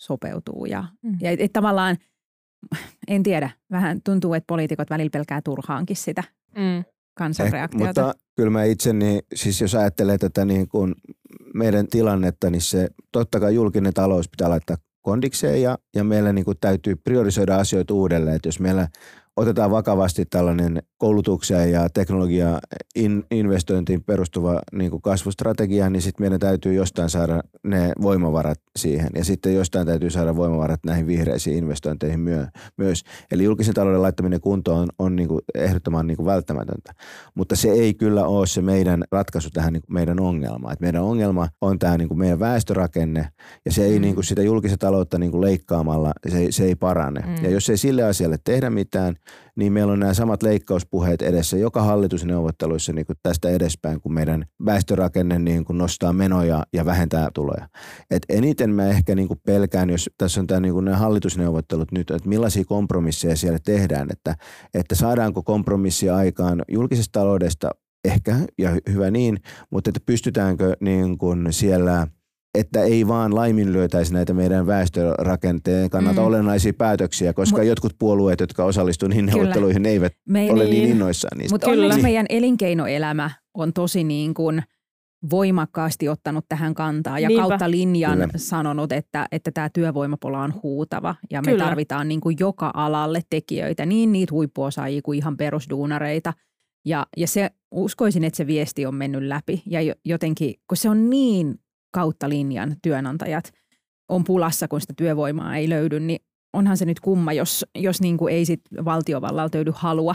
sopeutuu. 0.01 0.65
Ja, 0.65 0.85
mm. 1.03 1.17
ja 1.21 1.31
et, 1.31 1.41
et 1.41 1.53
tavallaan, 1.53 1.97
en 3.09 3.23
tiedä, 3.23 3.51
vähän 3.71 4.01
tuntuu, 4.05 4.35
että 4.35 4.47
poliitikot 4.47 4.91
välillä 4.91 5.11
pelkää 5.11 5.41
turhaankin 5.43 5.97
sitä 5.97 6.25
mm. 6.57 6.85
kansanreaktiota. 7.19 8.01
Eh, 8.01 8.07
mutta 8.07 8.25
kyllä 8.37 8.51
mä 8.51 8.65
itse, 8.65 8.93
niin, 8.93 9.23
siis 9.35 9.61
jos 9.61 9.75
ajattelee 9.75 10.19
tätä 10.19 10.45
niin 10.45 10.69
kuin 10.69 10.95
meidän 11.55 11.87
tilannetta, 11.87 12.51
niin 12.51 12.63
se 12.63 12.89
totta 13.13 13.41
kai 13.41 13.55
julkinen 13.55 13.95
talous 13.95 14.29
pitää 14.29 14.51
laittaa 14.51 14.77
kondikseen 15.03 15.63
ja, 15.63 15.79
ja 15.97 16.05
meillä 16.05 16.33
niin 16.33 16.45
kuin 16.45 16.57
täytyy 16.61 16.97
priorisoida 16.97 17.57
asioita 17.57 17.95
uudelleen. 17.95 18.37
Että 18.37 18.49
jos 18.49 18.61
meillä 18.61 18.89
otetaan 19.43 19.71
vakavasti 19.71 20.25
tällainen 20.25 20.83
koulutukseen 21.03 21.73
ja 21.73 21.89
teknologia 21.95 22.59
in, 22.95 23.25
investointiin 23.31 24.03
perustuva 24.03 24.61
niin 24.73 24.91
kuin 24.91 25.03
kasvustrategia, 25.03 25.91
niin 25.91 26.03
sitten 26.03 26.23
meidän 26.25 26.41
täytyy 26.41 26.75
jostain 26.75 27.11
saada 27.11 27.41
ne 27.65 27.93
voimavarat 28.03 28.61
siihen. 28.77 29.09
Ja 29.15 29.25
sitten 29.25 29.55
jostain 29.55 29.87
täytyy 29.87 30.11
saada 30.11 30.37
voimavarat 30.37 30.81
näihin 30.87 31.07
vihreisiin 31.07 31.57
investointeihin 31.57 32.21
myö, 32.21 32.47
myös. 32.77 33.03
Eli 33.31 33.45
julkisen 33.45 33.75
talouden 33.75 34.03
laittaminen 34.03 34.41
kuntoon 34.41 34.79
on, 34.81 34.89
on 34.99 35.17
niin 35.17 35.29
kuin 35.29 35.41
ehdottoman 35.55 36.07
niin 36.07 36.17
kuin 36.17 36.27
välttämätöntä. 36.27 36.93
Mutta 37.35 37.57
se 37.57 37.71
ei 37.71 37.95
kyllä 37.95 38.27
ole 38.27 38.47
se 38.47 38.63
meidän 38.63 39.05
ratkaisu 39.13 39.51
tähän 39.51 39.73
niin 39.73 39.83
kuin 39.83 39.95
meidän 39.95 40.21
ongelmaan. 40.21 40.73
Et 40.73 40.81
meidän 40.81 41.03
ongelma 41.03 41.49
on 41.61 41.79
tämä 41.79 41.99
niin 41.99 42.09
kuin 42.09 42.19
meidän 42.19 42.41
väestörakenne 42.41 43.29
ja 43.65 43.73
se 43.73 43.85
ei 43.85 43.99
mm. 43.99 44.03
niin 44.03 44.15
kuin 44.15 44.25
sitä 44.25 44.43
julkista 44.43 44.77
taloutta 44.77 45.19
niin 45.19 45.31
kuin 45.31 45.41
leikkaamalla, 45.41 46.13
se, 46.29 46.47
se 46.51 46.65
ei 46.65 46.75
parane. 46.75 47.21
Mm. 47.21 47.45
Ja 47.45 47.51
jos 47.51 47.71
ei 47.71 47.77
sille 47.77 48.03
asialle 48.03 48.37
tehdä 48.45 48.71
mitään, 48.71 49.17
niin 49.57 49.73
meillä 49.73 49.93
on 49.93 50.01
nämä 50.01 50.15
samat 50.15 50.43
leikkauspuheet 50.43 51.23
edessä 51.23 51.57
joka 51.57 51.83
hallitusneuvotteluissa 51.83 52.93
niin 52.93 53.07
kuin 53.07 53.17
tästä 53.23 53.49
edespäin, 53.49 54.01
kun 54.01 54.15
meidän 54.15 54.45
väestörakenne 54.65 55.39
niin 55.39 55.65
kuin 55.65 55.79
nostaa 55.79 56.13
menoja 56.13 56.63
ja 56.73 56.85
vähentää 56.85 57.29
tuloja. 57.35 57.69
Et 58.11 58.23
eniten 58.29 58.71
mä 58.71 58.87
ehkä 58.87 59.15
niin 59.15 59.29
kuin 59.29 59.41
pelkään, 59.47 59.91
jos 59.91 60.11
tässä 60.19 60.41
on 60.41 60.47
tämä 60.47 60.61
niin 60.61 60.75
kuin 60.75 60.85
nämä 60.85 60.97
hallitusneuvottelut 60.97 61.93
nyt, 61.93 62.11
että 62.11 62.29
millaisia 62.29 62.65
kompromisseja 62.65 63.37
siellä 63.37 63.59
tehdään, 63.65 64.09
että, 64.11 64.35
että 64.75 64.95
saadaanko 64.95 65.43
kompromissia 65.43 66.17
aikaan 66.17 66.63
julkisesta 66.69 67.21
taloudesta 67.21 67.71
ehkä, 68.05 68.37
ja 68.59 68.71
hyvä 68.93 69.11
niin, 69.11 69.39
mutta 69.71 69.91
että 69.91 70.01
pystytäänkö 70.07 70.77
niin 70.81 71.19
kuin 71.19 71.47
siellä– 71.51 72.07
että 72.55 72.83
ei 72.83 73.09
vaan 73.09 73.35
laiminlyötäisi 73.35 74.13
näitä 74.13 74.35
meidän 74.35 74.67
väestörakenteen 74.67 75.91
kannalta 75.91 76.21
mm. 76.21 76.27
olennaisia 76.27 76.73
päätöksiä, 76.73 77.33
koska 77.33 77.59
Mut, 77.59 77.67
jotkut 77.67 77.93
puolueet, 77.99 78.41
jotka 78.41 78.65
osallistuvat 78.65 79.11
niihin 79.11 79.27
neuvotteluihin, 79.27 79.87
eivät 79.87 80.13
Me, 80.29 80.51
ole 80.51 80.65
niin, 80.65 80.71
niin 80.71 80.91
innoissaan 80.91 81.39
niistä. 81.39 81.55
Mutta 81.55 81.71
onneksi 81.71 82.03
meidän 82.03 82.27
elinkeinoelämä 82.29 83.31
on 83.55 83.73
tosi 83.73 84.05
niin 84.05 84.35
kuin 84.35 84.63
voimakkaasti 85.31 86.09
ottanut 86.09 86.45
tähän 86.49 86.75
kantaa 86.75 87.19
ja 87.19 87.29
Niinpä. 87.29 87.49
kautta 87.49 87.71
linjan 87.71 88.19
Kyllä. 88.19 88.33
sanonut, 88.37 88.93
että, 88.93 89.27
että 89.33 89.51
tämä 89.51 89.69
työvoimapula 89.69 90.43
on 90.43 90.55
huutava 90.63 91.15
ja 91.31 91.43
me 91.43 91.51
Kyllä. 91.51 91.65
tarvitaan 91.65 92.09
niin 92.09 92.21
kuin 92.21 92.37
joka 92.41 92.71
alalle 92.75 93.21
tekijöitä, 93.31 93.87
niin 93.87 94.13
niitä 94.13 94.33
huippuosaajia 94.33 95.03
kuin 95.03 95.19
ihan 95.19 95.37
perusduunareita. 95.37 96.33
Ja, 96.87 97.07
ja 97.17 97.29
se, 97.29 97.51
uskoisin, 97.71 98.25
että 98.25 98.37
se 98.37 98.47
viesti 98.47 98.87
on 98.87 98.95
mennyt 98.95 99.23
läpi 99.23 99.63
ja 99.67 99.81
jo- 99.81 99.95
jotenkin, 100.05 100.55
kun 100.69 100.77
se 100.77 100.89
on 100.89 101.11
niin 101.11 101.55
kautta 101.93 102.29
linjan 102.29 102.77
työnantajat 102.83 103.53
on 104.09 104.25
pulassa, 104.25 104.69
kun 104.69 104.81
sitä 104.81 104.95
työvoimaa 104.97 105.57
ei 105.57 105.69
löydy, 105.69 106.01
niin 106.01 106.21
onhan 106.53 106.77
se 106.77 106.85
nyt 106.85 107.01
kumma, 107.01 107.33
jos, 107.33 107.67
jos 107.75 108.01
niin 108.01 108.17
kuin 108.17 108.35
ei 108.35 108.45
sit 108.45 108.61
valtiovallalta 108.85 109.59
löydy 109.59 109.73
halua 109.75 110.15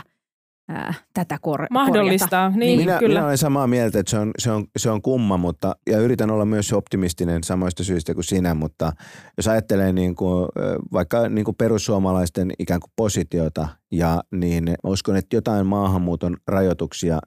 ää, 0.70 0.94
tätä 1.14 1.38
kor- 1.42 1.58
korjata. 1.58 1.74
Mahdollistaa, 1.74 2.50
niin, 2.50 2.80
minä, 2.80 3.00
kyllä. 3.00 3.20
minä 3.20 3.26
olen 3.26 3.38
samaa 3.38 3.68
mieltä, 3.68 4.00
että 4.00 4.10
se 4.10 4.18
on, 4.20 4.32
se, 4.38 4.52
on, 4.52 4.66
se 4.78 4.90
on 4.90 5.02
kumma, 5.02 5.38
mutta, 5.38 5.76
ja 5.90 6.00
yritän 6.00 6.32
olla 6.32 6.46
myös 6.46 6.74
optimistinen 6.74 7.44
samoista 7.44 7.84
syistä 7.84 8.14
kuin 8.14 8.24
sinä, 8.24 8.54
mutta 8.54 8.94
jos 9.38 9.48
ajattelee 9.48 9.94
niin 9.94 10.16
kuin, 10.16 10.48
vaikka 10.94 11.30
niin 11.30 11.46
kuin 11.46 11.56
perussuomalaisten 11.56 12.52
ikään 12.60 12.80
kuin 12.80 12.92
positiota, 12.96 13.68
ja 13.92 14.24
niin 14.32 14.76
uskon, 14.84 15.16
että 15.16 15.36
jotain 15.36 15.66
maahanmuuton 15.66 16.38
rajoituksia 16.48 17.20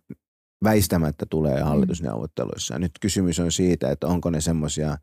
väistämättä 0.65 1.27
tulee 1.31 1.61
hallitusneuvotteluissa. 1.61 2.79
Nyt 2.79 2.93
kysymys 3.01 3.41
on 3.41 3.53
siitä, 3.53 3.91
että 3.91 4.07
onko 4.07 4.31
ne 4.31 4.41
semmoisia 4.41 4.97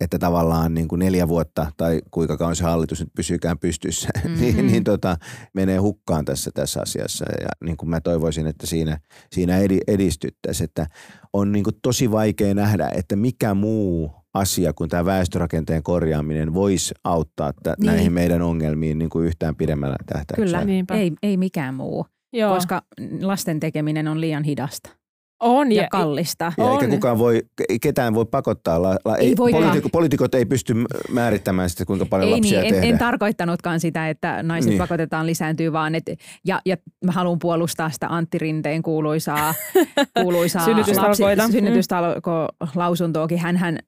että 0.00 0.18
tavallaan 0.18 0.74
niin 0.74 0.88
kuin 0.88 0.98
neljä 0.98 1.28
vuotta 1.28 1.66
tai 1.76 2.00
kuinka 2.10 2.36
kauan 2.36 2.56
se 2.56 2.64
hallitus 2.64 3.00
nyt 3.00 3.08
pysyykään 3.16 3.58
pystyssä, 3.58 4.08
mm-hmm. 4.24 4.40
niin, 4.40 4.66
niin 4.66 4.84
tota, 4.84 5.16
menee 5.54 5.78
hukkaan 5.78 6.24
tässä, 6.24 6.50
tässä 6.54 6.80
asiassa. 6.82 7.24
Ja 7.40 7.48
niin 7.64 7.76
kuin 7.76 7.90
mä 7.90 8.00
toivoisin, 8.00 8.46
että 8.46 8.66
siinä, 8.66 8.98
siinä 9.32 9.58
edi, 9.58 9.78
edistyttäisiin. 9.86 10.64
Että 10.64 10.86
on 11.32 11.52
niin 11.52 11.64
kuin 11.64 11.76
tosi 11.82 12.10
vaikea 12.10 12.54
nähdä, 12.54 12.90
että 12.94 13.16
mikä 13.16 13.54
muu 13.54 14.12
asia 14.34 14.72
kuin 14.72 14.90
tämä 14.90 15.04
väestörakenteen 15.04 15.82
korjaaminen 15.82 16.54
voisi 16.54 16.94
auttaa 17.04 17.52
t- 17.52 17.66
Niin. 17.66 17.86
näihin 17.86 18.12
meidän 18.12 18.42
ongelmiin 18.42 18.98
niin 18.98 19.10
kuin 19.10 19.26
yhtään 19.26 19.56
pidemmällä 19.56 19.96
tähtäyksellä. 20.06 20.58
Kyllä, 20.58 20.64
Niinpä. 20.64 20.94
ei, 20.94 21.12
ei 21.22 21.36
mikään 21.36 21.74
muu, 21.74 22.06
Joo. 22.32 22.54
koska 22.54 22.82
lasten 23.20 23.60
tekeminen 23.60 24.08
on 24.08 24.20
liian 24.20 24.44
hidasta 24.44 25.01
on 25.42 25.72
ja, 25.72 25.82
ja, 25.82 25.88
kallista. 25.90 26.52
Ja 26.58 26.70
eikä 26.72 26.84
On. 26.84 26.90
kukaan 26.90 27.18
voi, 27.18 27.42
ei 27.68 27.78
ketään 27.78 28.14
voi 28.14 28.24
pakottaa. 28.24 28.82
La, 28.82 28.96
la, 29.04 29.16
Ei 29.16 29.34
voikaan. 29.36 29.62
poliitikot, 29.62 29.92
poliitikot 29.92 30.34
ei 30.34 30.44
pysty 30.44 30.74
määrittämään 31.10 31.70
sitä, 31.70 31.84
kuinka 31.84 32.06
paljon 32.06 32.28
Ei 32.28 32.34
lapsia 32.36 32.60
niin, 32.60 32.66
en, 32.66 32.74
tehdään. 32.74 32.92
en 32.92 32.98
tarkoittanuttanut 32.98 33.82
sitä, 33.82 34.08
että 34.08 34.42
naiset 34.42 34.68
Niin. 34.68 34.78
pakotetaan 34.78 35.26
lisääntyy, 35.26 35.72
vaan 35.72 35.94
et, 35.94 36.04
ja, 36.44 36.60
ja 36.66 36.76
mä 37.04 37.12
haluan 37.12 37.38
puolustaa 37.38 37.90
sitä 37.90 38.06
Antti 38.08 38.38
Rinteen 38.38 38.82
kuuluisaa, 38.82 39.54
kuuluisaa 40.22 40.64
Synnytystalkoita. 40.64 41.46
Mm. 41.46 41.52
synnytystalko-lausuntoakin. 41.52 43.38
Hänhän 43.38 43.78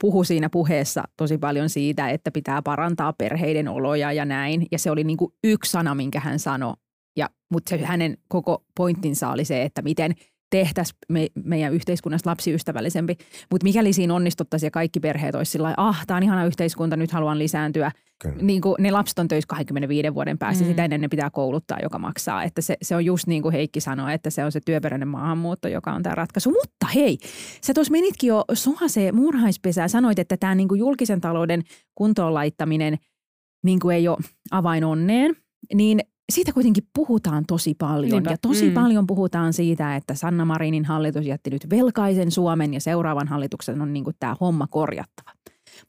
puhui 0.00 0.24
siinä 0.26 0.48
puheessa 0.50 1.02
tosi 1.16 1.38
paljon 1.38 1.68
siitä, 1.68 2.10
että 2.10 2.30
pitää 2.30 2.62
parantaa 2.62 3.12
perheiden 3.12 3.68
oloja 3.68 4.12
ja 4.12 4.24
näin. 4.24 4.66
Ja 4.72 4.78
se 4.78 4.90
oli 4.90 5.04
niin 5.04 5.16
kuin 5.16 5.32
yksi 5.44 5.70
sana, 5.70 5.94
minkä 5.94 6.20
hän 6.20 6.38
sanoi. 6.38 6.74
Ja, 7.16 7.30
mutta 7.52 7.70
se 7.70 7.78
hänen 7.84 8.16
koko 8.28 8.64
pointtinsa 8.76 9.28
oli 9.30 9.44
se, 9.44 9.62
että 9.62 9.82
miten 9.82 10.14
tehtäisiin 10.50 10.98
me, 11.08 11.26
meidän 11.44 11.72
yhteiskunnasta 11.74 12.30
lapsiystävällisempi. 12.30 13.16
Mutta 13.50 13.64
mikäli 13.64 13.92
siinä 13.92 14.14
onnistuttaisiin 14.14 14.66
ja 14.66 14.70
kaikki 14.70 15.00
perheet 15.00 15.34
olisi 15.34 15.50
sillä 15.52 15.64
lailla, 15.64 15.88
ah, 15.88 16.06
tämä 16.06 16.16
on 16.16 16.22
ihana 16.22 16.44
yhteiskunta, 16.46 16.96
nyt 16.96 17.10
haluan 17.12 17.38
lisääntyä. 17.38 17.92
Kyllä. 18.22 18.36
Niin 18.42 18.60
kuin 18.60 18.76
ne 18.78 18.90
lapset 18.90 19.18
on 19.18 19.28
töissä 19.28 19.46
25 19.48 20.14
vuoden 20.14 20.38
päästä, 20.38 20.64
Mm. 20.64 20.68
sitä 20.68 20.84
ennen 20.84 21.00
ne 21.00 21.08
pitää 21.08 21.30
kouluttaa, 21.30 21.78
joka 21.82 21.98
maksaa. 21.98 22.42
Että 22.44 22.60
se, 22.60 22.76
se 22.82 22.96
on 22.96 23.04
just 23.04 23.26
niin 23.26 23.42
kuin 23.42 23.52
Heikki 23.52 23.80
sanoi, 23.80 24.14
että 24.14 24.30
se 24.30 24.44
on 24.44 24.52
se 24.52 24.60
työperäinen 24.66 25.08
maahanmuutto, 25.08 25.68
joka 25.68 25.92
on 25.92 26.02
tämä 26.02 26.14
ratkaisu. 26.14 26.50
Mutta 26.50 26.86
hei, 26.94 27.18
sä 27.64 27.74
tuossa 27.74 27.92
menitkin 27.92 28.28
jo 28.28 28.44
sohaseen 28.54 29.14
muurhaispesään, 29.14 29.88
sanoit, 29.88 30.18
että 30.18 30.36
tämä 30.36 30.54
niin 30.54 30.68
kuin 30.68 30.78
julkisen 30.78 31.20
talouden 31.20 31.62
kuntoon 31.94 32.34
laittaminen 32.34 32.98
niin 33.64 33.80
kuin 33.80 33.96
ei 33.96 34.08
ole 34.08 34.18
avain 34.50 34.84
onneen, 34.84 35.36
niin 35.74 36.00
siitä 36.30 36.52
kuitenkin 36.52 36.84
puhutaan 36.94 37.44
tosi 37.46 37.74
paljon. 37.74 38.10
Niinpä. 38.10 38.30
Ja 38.30 38.36
tosi 38.42 38.68
Mm. 38.68 38.74
paljon 38.74 39.06
puhutaan 39.06 39.52
siitä, 39.52 39.96
että 39.96 40.14
Sanna 40.14 40.44
Marinin 40.44 40.84
hallitus 40.84 41.26
jätti 41.26 41.50
nyt 41.50 41.70
velkaisen 41.70 42.30
Suomen 42.30 42.74
ja 42.74 42.80
seuraavan 42.80 43.28
hallituksen 43.28 43.80
on 43.82 43.92
niin 43.92 44.04
tämä 44.20 44.36
homma 44.40 44.66
korjattava. 44.66 45.30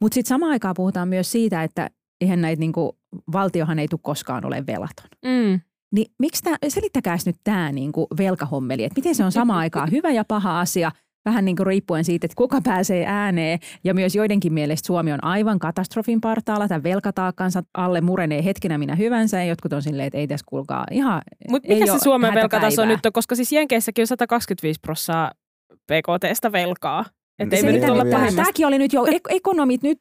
Mutta 0.01 0.13
sitten 0.13 0.30
samaan 0.30 0.51
aikaan 0.51 0.75
puhutaan 0.77 1.08
myös 1.08 1.32
siitä, 1.32 1.63
että 1.63 1.89
eihän 2.21 2.41
näitä 2.41 2.60
niin 2.60 2.71
kuin, 2.71 2.91
valtiohan 3.34 3.80
ei 3.80 3.88
tule 3.88 3.99
koskaan 4.04 4.45
ole 4.45 4.63
velaton. 4.67 5.08
mm, 5.25 5.60
Niin 5.95 6.12
miksi 6.19 6.43
tämä, 6.43 6.58
selittäkääs 6.67 7.25
nyt 7.25 7.36
tämä 7.43 7.71
niin 7.71 7.91
velkahommeli, 8.17 8.84
että 8.84 8.99
miten 8.99 9.15
se 9.15 9.23
on 9.23 9.32
samaan 9.32 9.60
aikaan 9.60 9.91
hyvä 9.91 10.12
ja 10.12 10.25
paha 10.27 10.60
asia, 10.60 10.91
vähän 11.25 11.45
niin 11.45 11.55
kuin 11.55 11.67
riippuen 11.67 12.03
siitä, 12.03 12.25
että 12.25 12.36
kuka 12.36 12.62
pääsee 12.63 13.05
ääneen. 13.07 13.60
Ja 13.84 13.93
myös 13.93 14.15
joidenkin 14.15 14.53
mielestä 14.53 14.88
Suomi 14.88 15.13
on 15.13 15.23
aivan 15.23 15.60
katastrofin 15.60 16.21
partaalla, 16.21 16.67
tämän 16.67 16.84
velkataakkansa 16.84 17.63
alle 17.73 18.01
murenee 18.01 18.43
hetkenä 18.45 18.77
minä 18.77 18.95
hyvänsä. 18.95 19.38
Ja 19.38 19.45
jotkut 19.45 19.73
on 19.73 19.81
silleen, 19.81 20.07
että 20.07 20.17
ei 20.17 20.27
tässä 20.27 20.45
kuulkaa 20.49 20.84
ihan 20.91 21.21
Mutta 21.49 21.69
mikä 21.69 21.86
se 21.86 21.99
Suomen 22.03 22.34
velkataso 22.34 22.86
nyt 22.86 23.05
on? 23.05 23.13
Koska 23.13 23.36
siis 23.36 23.51
Jenkeissäkin 23.51 24.03
on 24.03 24.07
125 24.07 24.79
prosenttia 24.79 25.31
PKTstä 25.71 26.51
velkaa. 26.51 27.05
Että 27.39 27.55
ei 27.55 27.62
Se 27.62 27.67
me 27.67 27.73
nyt 27.73 27.89
olla. 27.89 28.05
Tämäkin 28.36 28.67
oli 28.67 28.77
nyt 28.77 28.93
jo, 28.93 29.05
ek- 29.05 29.29
ekonomit 29.29 29.84
nyt 29.84 29.97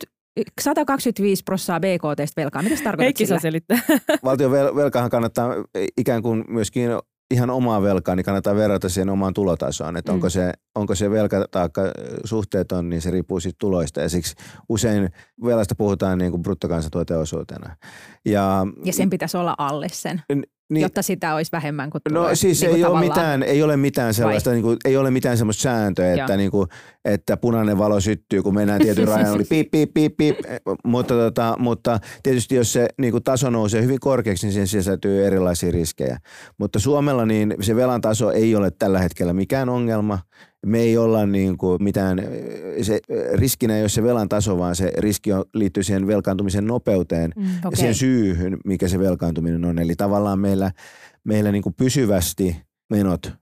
125 0.61 1.43
prosenttia 1.45 1.81
BKT 1.81 2.37
velkaa. 2.37 2.63
Mitä 2.63 2.77
Heikki 2.99 3.27
saa 3.27 3.39
sillä? 3.39 3.41
selittää. 3.41 3.79
Valtion 4.25 4.53
vel- 4.53 4.77
velkahan 4.77 5.11
kannattaa 5.11 5.55
ikään 5.97 6.23
kuin 6.23 6.45
myöskin 6.49 6.91
ihan 7.31 7.51
omaa 7.51 7.83
velkaa, 7.83 8.15
niin 8.17 8.25
kannattaa 8.25 8.55
verrata 8.55 8.89
siihen 8.89 9.09
omaan 9.11 9.35
tulotasoon. 9.35 9.97
Että 9.97 10.13
Mm. 10.13 10.15
onko, 10.15 10.31
se, 10.31 10.53
onko 10.75 10.95
se 10.95 11.11
velkataakka 11.11 11.83
suhteeton, 12.25 12.89
niin 12.89 13.03
se 13.03 13.11
riippuu 13.11 13.41
siitä 13.41 13.57
tuloista. 13.61 14.01
Ja 14.01 14.09
siksi 14.09 14.35
usein 14.69 15.09
velasta 15.45 15.75
puhutaan 15.75 16.19
niin 16.19 16.31
kuin 16.31 16.43
bruttokansantuoteosuutena. 16.43 17.77
Ja, 18.25 18.67
Ja 18.85 18.93
sen 18.93 19.11
pitäisi 19.11 19.37
olla 19.37 19.55
alle 19.59 19.87
sen, 19.93 20.23
niin, 20.71 20.83
jotta 20.83 21.03
sitä 21.03 21.35
olisi 21.35 21.53
vähemmän 21.53 21.91
kuin 21.91 22.03
No 22.11 22.21
tuloja. 22.21 22.37
siis 22.37 22.61
niin 22.61 22.71
kuin 22.71 22.79
ei, 22.79 22.85
ole 22.85 23.01
mitään, 23.01 23.43
ei 23.43 23.63
ole 23.63 23.77
mitään 23.77 24.15
sellaista, 24.15 24.51
niin 24.51 24.63
kuin, 24.63 24.77
ei 24.85 24.97
ole 24.97 25.11
mitään 25.11 25.39
semmoista 25.39 25.63
sääntöä, 25.63 26.15
että, 26.15 26.37
niin 26.37 26.51
kuin, 26.51 26.69
että 27.05 27.37
punainen 27.37 27.79
valo 27.79 28.01
syttyy, 28.01 28.43
kun 28.43 28.55
mennään 28.55 28.81
tietyn 28.81 29.09
rajan 29.15 29.33
oli 29.33 29.45
piip, 29.45 29.71
piip, 29.71 29.91
piip, 29.95 30.17
piip. 30.17 30.39
Mutta, 30.85 31.15
tota, 31.15 31.57
mutta 31.59 31.99
tietysti 32.23 32.55
jos 32.55 32.73
se 32.73 32.89
niin 32.99 33.13
kuin 33.13 33.25
taso 33.25 33.51
nousee 33.51 33.83
hyvin 33.83 34.01
korkeaksi, 34.01 34.47
niin 34.47 34.53
siihen 34.53 34.67
sisältyy 34.67 35.27
erilaisia 35.27 35.71
riskejä. 35.71 36.19
Mutta 36.59 36.79
Suomella 36.79 37.27
niin 37.27 37.55
se 37.61 37.77
velan 37.77 38.01
taso 38.01 38.31
ei 38.31 38.55
ole 38.57 38.71
tällä 38.71 38.99
hetkellä 38.99 39.33
mikään 39.33 39.69
ongelma. 39.69 40.19
Me 40.67 40.79
ei 40.79 40.97
olla 40.97 41.27
niin 41.27 41.59
kuin 41.59 41.83
mitään, 41.83 42.23
se 42.83 43.01
riskinä 43.35 43.77
ei 43.77 43.83
ole 43.83 43.89
se 43.89 44.03
velan 44.03 44.29
taso, 44.29 44.59
vaan 44.59 44.77
se 44.77 44.93
riski 44.99 45.33
on, 45.33 45.45
liittyy 45.55 45.83
siihen 45.83 46.07
velkaantumisen 46.07 46.67
nopeuteen 46.67 47.33
Mm. 47.37 47.43
ja 47.45 47.51
Okei. 47.65 47.77
siihen 47.77 47.95
syyhyn, 47.95 48.57
mikä 48.65 48.89
se 48.89 48.99
velkaantuminen 48.99 49.65
on. 49.65 49.79
Eli 49.79 49.97
tavallaan 49.97 50.39
meillä, 50.39 50.71
meillä 51.25 51.53
niin 51.53 51.63
kuin 51.63 51.75
pysyvästi 51.75 52.57
menot 52.91 53.33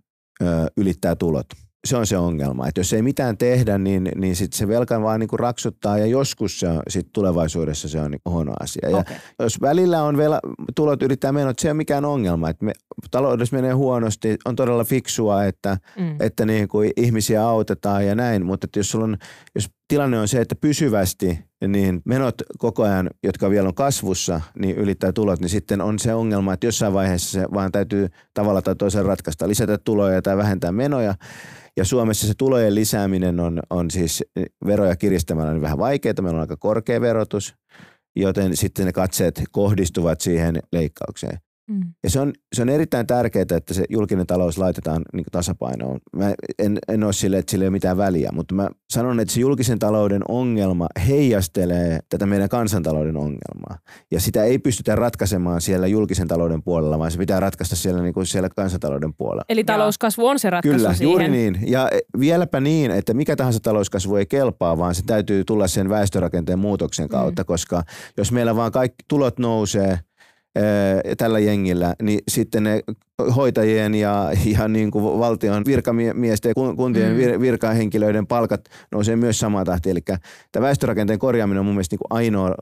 ö, 0.43 0.47
ylittää 0.77 1.17
tulot. 1.17 1.47
Se 1.87 1.97
on 1.97 2.07
se 2.07 2.19
ongelma. 2.19 2.69
Että 2.69 2.81
jos 2.81 2.93
ei 2.93 3.03
mitään 3.03 3.39
tehdä, 3.39 3.79
niin, 3.79 4.09
niin 4.17 4.37
sit 4.37 4.53
se 4.53 4.69
velka 4.69 5.03
vaan 5.03 5.21
niin 5.21 5.29
kuin 5.29 5.41
raksuttaa 5.41 5.99
ja 5.99 6.07
joskus 6.07 6.61
se 6.61 6.69
on, 6.69 6.83
sit 6.89 7.09
tulevaisuudessa 7.13 7.89
se 7.89 8.01
on 8.01 8.11
niin 8.11 8.21
huono 8.29 8.53
asia. 8.61 8.91
Ja 8.91 8.97
Okei. 8.99 9.17
jos 9.39 9.61
välillä 9.61 10.03
on 10.03 10.17
vela, 10.17 10.41
tulot 10.77 11.03
ylittää 11.03 11.33
menot, 11.33 11.59
se 11.59 11.69
ei 11.69 11.71
ole 11.71 11.77
mikään 11.77 12.05
ongelma. 12.05 12.49
Että 12.51 12.65
me, 12.65 12.73
taloudessa 13.11 13.57
menee 13.57 13.73
huonosti, 13.73 14.37
on 14.45 14.57
todella 14.57 14.85
fiksua, 14.85 15.45
että, 15.45 15.77
Mm. 15.99 16.17
että 16.21 16.47
niin 16.47 16.69
kuin 16.69 16.91
ihmisiä 16.97 17.45
autetaan 17.49 18.07
ja 18.07 18.15
näin, 18.15 18.47
mutta 18.47 18.65
että 18.65 18.79
jos, 18.79 18.91
sulla 18.91 19.05
on, 19.05 19.17
jos 19.55 19.69
tilanne 19.89 20.19
on 20.19 20.29
se, 20.29 20.41
että 20.41 20.55
pysyvästi 20.55 21.39
niin 21.69 22.03
menot 22.05 22.35
koko 22.59 22.83
ajan, 22.83 23.11
jotka 23.23 23.51
vielä 23.51 23.69
on 23.69 23.75
kasvussa, 23.75 24.41
niin 24.59 24.77
ylittää 24.77 25.13
tulot, 25.13 25.41
niin 25.41 25.49
sitten 25.49 25.81
on 25.81 25.99
se 25.99 26.15
ongelma, 26.15 26.53
että 26.53 26.67
jossain 26.67 26.93
vaiheessa 26.93 27.31
se 27.31 27.47
vaan 27.55 27.73
täytyy 27.73 28.09
tavalla 28.35 28.63
tai 28.63 28.77
toisella 28.77 29.09
ratkaista, 29.09 29.49
lisätä 29.49 29.79
tuloja 29.79 30.23
tai 30.23 30.37
vähentää 30.37 30.73
menoja. 30.73 31.15
Ja 31.77 31.85
Suomessa 31.85 32.27
se 32.27 32.35
tulojen 32.39 32.75
lisääminen 32.75 33.41
on, 33.41 33.61
on 33.71 33.91
siis 33.91 34.25
veroja 34.67 34.97
kiristämällä 34.97 35.53
niin 35.53 35.63
vähän 35.63 35.79
vaikeaa, 35.79 36.15
meillä 36.23 36.37
on 36.37 36.41
aika 36.41 36.57
korkea 36.57 37.01
verotus, 37.01 37.55
joten 38.17 38.57
sitten 38.57 38.87
ne 38.87 38.93
katseet 38.93 39.43
kohdistuvat 39.51 40.21
siihen 40.21 40.63
leikkaukseen. 40.73 41.39
Mm. 41.69 41.81
Ja 42.03 42.11
se 42.11 42.21
on, 42.21 42.33
se 42.53 42.63
on 42.63 42.69
erittäin 42.69 43.07
tärkeää, 43.07 43.45
että 43.57 43.75
se 43.75 43.85
julkinen 43.91 44.27
talous 44.27 44.59
laitetaan 44.59 45.03
niin 45.13 45.25
tasapainoon. 45.33 46.01
Mä 46.17 46.35
en, 46.59 46.79
en 46.89 47.05
ole 47.05 47.13
sille, 47.13 47.39
että 47.39 47.51
sillä 47.51 47.63
ei 47.63 47.67
ole 47.67 47.73
mitään 47.73 47.97
väliä, 47.97 48.31
mutta 48.33 48.55
mä 48.55 48.69
sanon, 48.91 49.21
että 49.21 49.35
se 49.35 49.41
julkisen 49.41 49.79
talouden 49.79 50.23
ongelma 50.29 50.87
heijastelee 51.07 51.99
tätä 52.09 52.27
meidän 52.27 52.49
kansantalouden 52.49 53.17
ongelmaa. 53.17 53.79
Ja 54.11 54.21
sitä 54.21 54.45
ei 54.45 54.59
pystytä 54.59 54.97
ratkaisemaan 54.97 55.61
siellä 55.61 55.87
julkisen 55.87 56.29
talouden 56.29 56.63
puolella, 56.63 56.99
vaan 56.99 57.11
se 57.11 57.19
pitää 57.19 57.41
ratkaista 57.41 57.77
siellä, 57.77 58.03
niin 58.03 58.15
kuin 58.15 58.27
siellä 58.27 58.49
kansantalouden 58.49 59.15
puolella. 59.15 59.45
Eli 59.49 59.65
talouskasvu 59.65 60.27
on 60.27 60.39
se 60.39 60.51
ratkaisu 60.51 60.77
Kyllä, 60.77 60.95
siihen. 60.95 61.11
juuri 61.11 61.29
niin. 61.29 61.59
Ja 61.67 61.91
vieläpä 62.19 62.61
niin, 62.61 62.91
että 62.91 63.15
mikä 63.15 63.37
tahansa 63.37 63.61
talouskasvu 63.61 64.17
ei 64.17 64.27
kelpaa, 64.27 64.79
vaan 64.79 64.95
se 64.95 65.03
täytyy 65.07 65.45
tulla 65.45 65.69
sen 65.69 65.89
väestörakenteen 65.89 66.59
muutoksen 66.59 67.09
kautta, 67.09 67.43
mm. 67.43 67.47
koska 67.47 67.83
jos 68.17 68.33
meillä 68.33 68.57
vaan 68.57 68.73
kaikki 68.73 69.05
tulot 69.09 69.39
nousee, 69.39 69.99
tällä 71.19 71.39
jengillä, 71.39 71.95
niin 72.03 72.21
sitten 72.29 72.63
ne 72.63 72.83
hoitajien 73.37 73.95
ja, 73.95 74.31
ja 74.59 74.69
niin 74.69 74.91
kuin 74.91 75.19
valtion 75.19 75.65
virkamiesten 75.65 76.49
ja 76.51 76.75
kuntien 76.77 77.13
mm. 77.13 77.41
virkahenkilöiden 77.41 78.27
palkat 78.27 78.61
nousee 78.93 79.17
myös 79.17 79.39
samaa 79.39 79.65
tahtia. 79.65 79.93
Eli 79.93 80.01
tämä 80.53 80.67
väestörakenteen 80.67 81.19
korjaaminen 81.19 81.61
on 81.61 81.67
mun 81.67 81.75
mielestä 81.75 81.95
niin 81.95 81.99
kuin 82.09 82.19
ainoa 82.19 82.55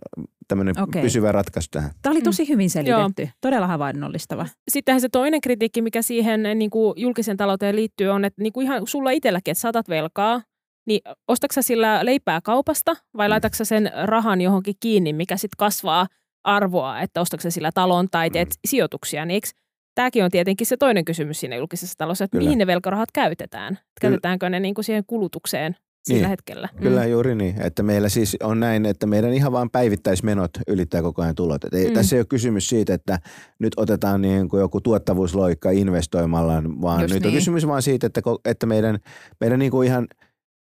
tämmöinen 0.48 0.82
okay. 0.82 1.02
pysyvä 1.02 1.32
ratkaisu 1.32 1.68
tähän. 1.70 1.90
Tämä 2.02 2.10
oli 2.10 2.22
tosi 2.22 2.48
hyvin 2.48 2.70
selitetty. 2.70 3.22
Joo. 3.22 3.30
Todella 3.40 3.66
havainnollistava. 3.66 4.46
Sittenhän 4.68 5.00
se 5.00 5.08
toinen 5.08 5.40
kritiikki, 5.40 5.82
mikä 5.82 6.02
siihen 6.02 6.42
niin 6.54 6.70
kuin 6.70 6.94
julkisen 6.96 7.36
talouteen 7.36 7.76
liittyy, 7.76 8.08
on, 8.08 8.24
että 8.24 8.42
niin 8.42 8.52
kuin 8.52 8.64
ihan 8.64 8.82
sulla 8.86 9.10
itselläkin, 9.10 9.52
että 9.52 9.60
saatat 9.60 9.88
velkaa, 9.88 10.42
niin 10.86 11.00
ostatko 11.28 11.62
sillä 11.62 12.04
leipää 12.04 12.40
kaupasta 12.40 12.96
vai 13.16 13.28
mm. 13.28 13.30
laitatko 13.30 13.64
sen 13.64 13.90
rahan 14.04 14.40
johonkin 14.40 14.74
kiinni, 14.80 15.12
mikä 15.12 15.36
sitten 15.36 15.56
kasvaa 15.58 16.06
arvoa, 16.46 17.00
että 17.00 17.20
ostatko 17.20 17.50
sillä 17.50 17.70
talon 17.74 18.08
tai 18.10 18.30
teet 18.30 18.48
mm. 18.48 18.58
sijoituksia, 18.68 19.24
niin 19.24 19.34
eikö 19.34 19.48
Tämäkin 19.94 20.24
on 20.24 20.30
tietenkin 20.30 20.66
se 20.66 20.76
toinen 20.76 21.04
kysymys 21.04 21.40
siinä 21.40 21.56
julkisessa 21.56 21.94
talossa, 21.98 22.24
että 22.24 22.36
Kyllä. 22.36 22.44
mihin 22.44 22.58
ne 22.58 22.66
velkarahat 22.66 23.08
käytetään. 23.12 23.74
Kyllä. 23.74 23.84
Käytetäänkö 24.00 24.50
ne 24.50 24.60
niin 24.60 24.74
kuin 24.74 24.84
siihen 24.84 25.04
kulutukseen 25.06 25.76
sillä 26.04 26.20
niin. 26.20 26.28
hetkellä. 26.28 26.68
Kyllä 26.82 27.04
mm. 27.04 27.10
juuri 27.10 27.34
niin, 27.34 27.62
että 27.62 27.82
meillä 27.82 28.08
siis 28.08 28.36
on 28.42 28.60
näin, 28.60 28.86
että 28.86 29.06
meidän 29.06 29.32
ihan 29.32 29.52
vain 29.52 29.70
päivittäismenot 29.70 30.50
ylittää 30.68 31.02
koko 31.02 31.22
ajan 31.22 31.34
tulot. 31.34 31.64
Et 31.64 31.74
ei, 31.74 31.88
mm. 31.88 31.94
Tässä 31.94 32.16
ei 32.16 32.20
ole 32.20 32.26
kysymys 32.26 32.68
siitä, 32.68 32.94
että 32.94 33.18
nyt 33.58 33.72
otetaan 33.76 34.22
niin 34.22 34.48
kuin 34.48 34.60
joku 34.60 34.80
tuottavuusloikka 34.80 35.70
investoimalla, 35.70 36.62
vaan 36.80 37.00
Just 37.00 37.14
nyt 37.14 37.22
niin. 37.22 37.28
on 37.28 37.34
kysymys 37.34 37.66
vaan 37.66 37.82
siitä, 37.82 38.06
että, 38.06 38.20
että 38.44 38.66
meidän, 38.66 38.98
meidän 39.40 39.58
niin 39.58 39.70
kuin 39.70 39.88
ihan 39.88 40.06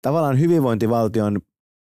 tavallaan 0.01 0.39
hyvinvointivaltion 0.39 1.41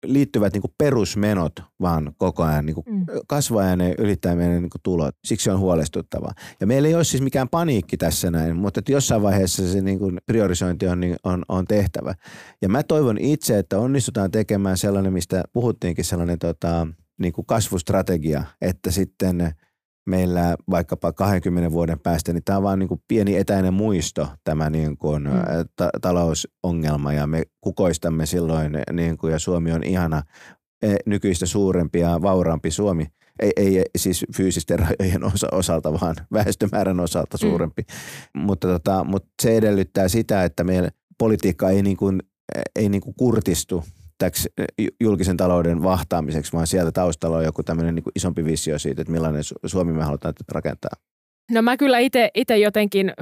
liittyvät 0.06 0.54
niin 0.54 0.74
perusmenot 0.78 1.54
vaan 1.82 2.13
koko 2.18 2.44
ajan 2.44 2.65
niin 2.65 2.76
mm. 2.89 3.06
kasvaa 3.28 3.63
ja 3.63 3.76
ne 3.76 3.96
ylittää 3.98 4.36
meidän 4.36 4.62
niin 4.62 4.70
tulot. 4.84 5.15
Siksi 5.26 5.50
on 5.50 5.60
huolestuttavaa. 5.60 6.32
Ja 6.60 6.68
meillä 6.68 6.88
ei 6.88 6.96
ole 6.96 7.04
siis 7.04 7.24
mikään 7.24 7.50
paniikki 7.50 7.98
tässä 7.98 8.32
näin, 8.32 8.56
mutta 8.56 8.80
että 8.80 8.91
jossain 8.91 9.22
vaiheessa 9.22 9.72
se 9.72 9.82
niin 9.82 10.00
kuin 10.00 10.18
priorisointi 10.26 10.88
on, 10.88 11.00
niin 11.00 11.15
on, 11.24 11.46
on 11.50 11.65
tehtävä. 11.65 12.13
Ja 12.62 12.70
mä 12.70 12.84
toivon 12.84 13.18
itse, 13.18 13.60
että 13.60 13.80
onnistutaan 13.80 14.32
tekemään 14.32 14.78
sellainen, 14.78 15.13
mistä 15.13 15.44
puhuttiinkin, 15.54 16.06
sellainen 16.06 16.39
tota, 16.39 16.88
niin 17.18 17.34
kuin 17.34 17.46
kasvustrategia, 17.46 18.44
että 18.62 18.91
sitten– 18.91 19.52
meillä 20.06 20.56
vaikkapa 20.70 21.13
20 21.13 21.72
vuoden 21.72 22.00
päästä, 22.00 22.34
niin 22.34 22.44
tämä 22.44 22.58
on 22.58 22.63
vain 22.63 22.80
niin 22.80 22.88
kuin 22.88 23.02
pieni 23.08 23.38
etäinen 23.38 23.74
muisto, 23.74 24.28
tämä 24.44 24.70
niin 24.70 24.98
kuin 24.98 25.24
mm. 25.24 25.30
ta- 25.76 25.89
talousongelma 26.02 27.13
ja 27.13 27.28
me 27.28 27.44
kukoistamme 27.62 28.26
silloin 28.26 28.72
niin 28.91 29.18
kuin, 29.18 29.34
ja 29.34 29.39
Suomi 29.39 29.72
on 29.72 29.84
ihana 29.84 30.22
e, 30.84 30.96
nykyistä 31.06 31.46
suurempi 31.46 32.00
ja 32.00 32.22
vauraampi 32.22 32.72
Suomi. 32.72 33.08
Ei, 33.39 33.52
ei 33.58 33.84
siis 33.98 34.26
fyysisten 34.38 34.80
rajojen 34.80 35.24
osa, 35.24 35.48
osalta, 35.52 35.94
vaan 36.02 36.15
väestömäärän 36.34 37.00
osalta 37.00 37.38
mm. 37.38 37.39
suurempi. 37.39 37.82
Mm. 37.82 38.41
Mutta, 38.41 38.68
tota, 38.68 39.04
mutta 39.04 39.30
se 39.41 39.58
edellyttää 39.58 40.08
sitä, 40.08 40.44
että 40.44 40.63
meidän 40.63 40.89
politiikka 41.18 41.70
ei, 41.70 41.84
niin 41.84 41.98
kuin, 41.98 42.24
ei 42.76 42.89
niin 42.89 43.02
kuin 43.02 43.15
kurtistu 43.18 43.84
täksi 44.17 44.49
julkisen 45.01 45.38
talouden 45.38 45.84
vahtaamiseksi, 45.84 46.54
vaan 46.54 46.67
sieltä 46.67 46.91
taustalla 46.91 47.38
on 47.38 47.43
joku 47.43 47.63
tämmöinen 47.63 47.95
niin 47.95 48.04
isompi 48.15 48.45
visio 48.45 48.80
siitä, 48.80 49.01
että 49.01 49.12
millainen 49.12 49.43
Suomi 49.65 49.93
me 49.93 50.04
halutaan 50.04 50.34
rakentaa. 50.51 50.91
No 51.51 51.62
mä 51.62 51.78
kyllä 51.78 51.99
itse 52.34 52.58
jotenkin 52.62 53.13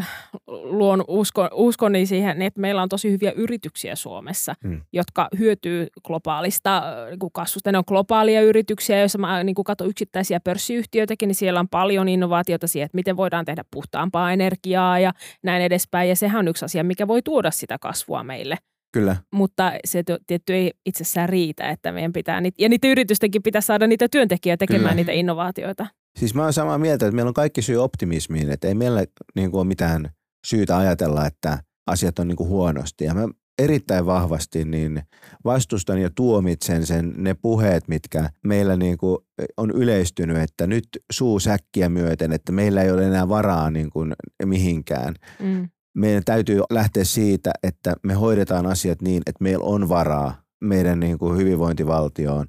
luon 0.47 1.03
uskon, 1.08 1.49
uskoni 1.53 2.06
siihen, 2.06 2.41
että 2.41 2.62
meillä 2.62 2.82
on 2.82 2.89
tosi 2.89 3.12
hyviä 3.12 3.32
yrityksiä 3.32 3.95
Suomessa, 3.95 4.56
hmm. 4.67 4.82
jotka 4.93 5.27
hyötyy 5.39 5.88
globaalista 6.08 6.84
niin 7.10 7.32
kasvusta. 7.34 7.71
Ne 7.71 7.77
on 7.77 7.84
globaalia 7.88 8.41
yrityksiä, 8.41 9.01
jos 9.01 9.17
mä 9.17 9.43
niin 9.43 9.56
katson 9.65 9.89
yksittäisiä 9.89 10.39
pörssiyhtiöitäkin, 10.39 11.27
niin 11.27 11.36
siellä 11.36 11.60
on 11.60 11.69
paljon 11.69 12.10
innovaatiota 12.10 12.67
siihen, 12.67 12.86
että 12.86 12.95
miten 12.95 13.17
voidaan 13.17 13.45
tehdä 13.45 13.63
puhtaampaa 13.71 14.34
energiaa 14.34 14.99
ja 14.99 15.12
näin 15.43 15.62
edespäin. 15.62 16.10
Ja 16.10 16.15
sehän 16.15 16.39
on 16.39 16.47
yksi 16.47 16.65
asia, 16.65 16.84
mikä 16.84 17.08
voi 17.08 17.21
tuoda 17.21 17.51
sitä 17.51 17.77
kasvua 17.79 18.23
meille– 18.23 18.58
Kyllä. 18.93 19.15
Mutta 19.32 19.71
se 19.86 20.03
tietty 20.27 20.53
ei 20.53 20.71
itsessään 20.86 21.29
riitä, 21.29 21.69
että 21.69 21.91
meidän 21.91 22.13
pitää, 22.13 22.41
ja 22.60 22.69
niitä 22.69 22.88
yritystenkin 22.88 23.43
pitää 23.43 23.62
saada 23.62 23.88
niitä 23.88 24.08
työntekijöitä 24.10 24.60
tekemään 24.60 24.84
Kyllä. 24.84 24.95
niitä 24.95 25.12
innovaatioita. 25.12 25.88
Siis 26.19 26.36
mä 26.36 26.43
oon 26.43 26.53
samaa 26.53 26.77
mieltä, 26.77 27.06
että 27.06 27.15
meillä 27.15 27.29
on 27.29 27.34
kaikki 27.34 27.62
syy 27.62 27.77
optimismiin, 27.77 28.51
että 28.51 28.67
ei 28.67 28.73
meillä 28.73 29.06
niin 29.36 29.51
kuin 29.51 29.60
ole 29.60 29.67
mitään 29.67 30.10
syytä 30.47 30.77
ajatella, 30.77 31.25
että 31.25 31.60
asiat 31.88 32.19
on 32.19 32.27
niin 32.27 32.36
kuin 32.36 32.49
huonosti. 32.49 33.03
Ja 33.06 33.13
mä 33.13 33.27
erittäin 33.62 34.06
vahvasti 34.06 34.65
niin 34.65 35.01
vastustan 35.45 36.01
ja 36.01 36.10
tuomitsen 36.15 36.86
sen 36.86 37.13
ne 37.17 37.34
puheet, 37.34 37.88
mitkä 37.88 38.29
meillä 38.43 38.77
niin 38.77 38.97
kuin 38.97 39.17
on 39.58 39.71
yleistynyt, 39.71 40.38
että 40.38 40.67
nyt 40.67 40.88
suu 41.12 41.39
säkkiä 41.39 41.89
myöten, 41.89 42.32
että 42.32 42.51
meillä 42.51 42.82
ei 42.82 42.91
ole 42.91 43.08
enää 43.08 43.29
varaa 43.29 43.71
niin 43.71 43.89
kuin 43.89 44.13
mihinkään. 44.45 45.15
Mm 45.39 45.69
meidän 45.93 46.23
täytyy 46.25 46.62
lähteä 46.69 47.03
siitä, 47.03 47.51
että 47.63 47.95
me 48.03 48.13
hoidetaan 48.13 48.65
asiat 48.65 49.01
niin, 49.01 49.23
että 49.25 49.43
meillä 49.43 49.65
on 49.65 49.89
varaa 49.89 50.41
meidän 50.63 50.99
niin 50.99 51.17
kuin 51.17 51.38
hyvinvointivaltioon, 51.38 52.45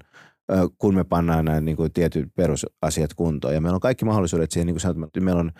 kun 0.77 0.95
me 0.95 1.03
pannaan 1.03 1.45
nämä 1.45 1.61
niin 1.61 1.77
kuin 1.77 1.93
tietyt 1.93 2.29
perusasiat 2.35 3.13
kuntoon. 3.13 3.53
Ja 3.53 3.61
meillä 3.61 3.75
on 3.75 3.81
kaikki 3.81 4.05
mahdollisuudet 4.05 4.51
siihen, 4.51 4.67
niin 4.67 4.73
kuin 4.73 4.81
sanot, 4.81 5.07
että 5.07 5.19
meillä 5.19 5.39
on 5.39 5.51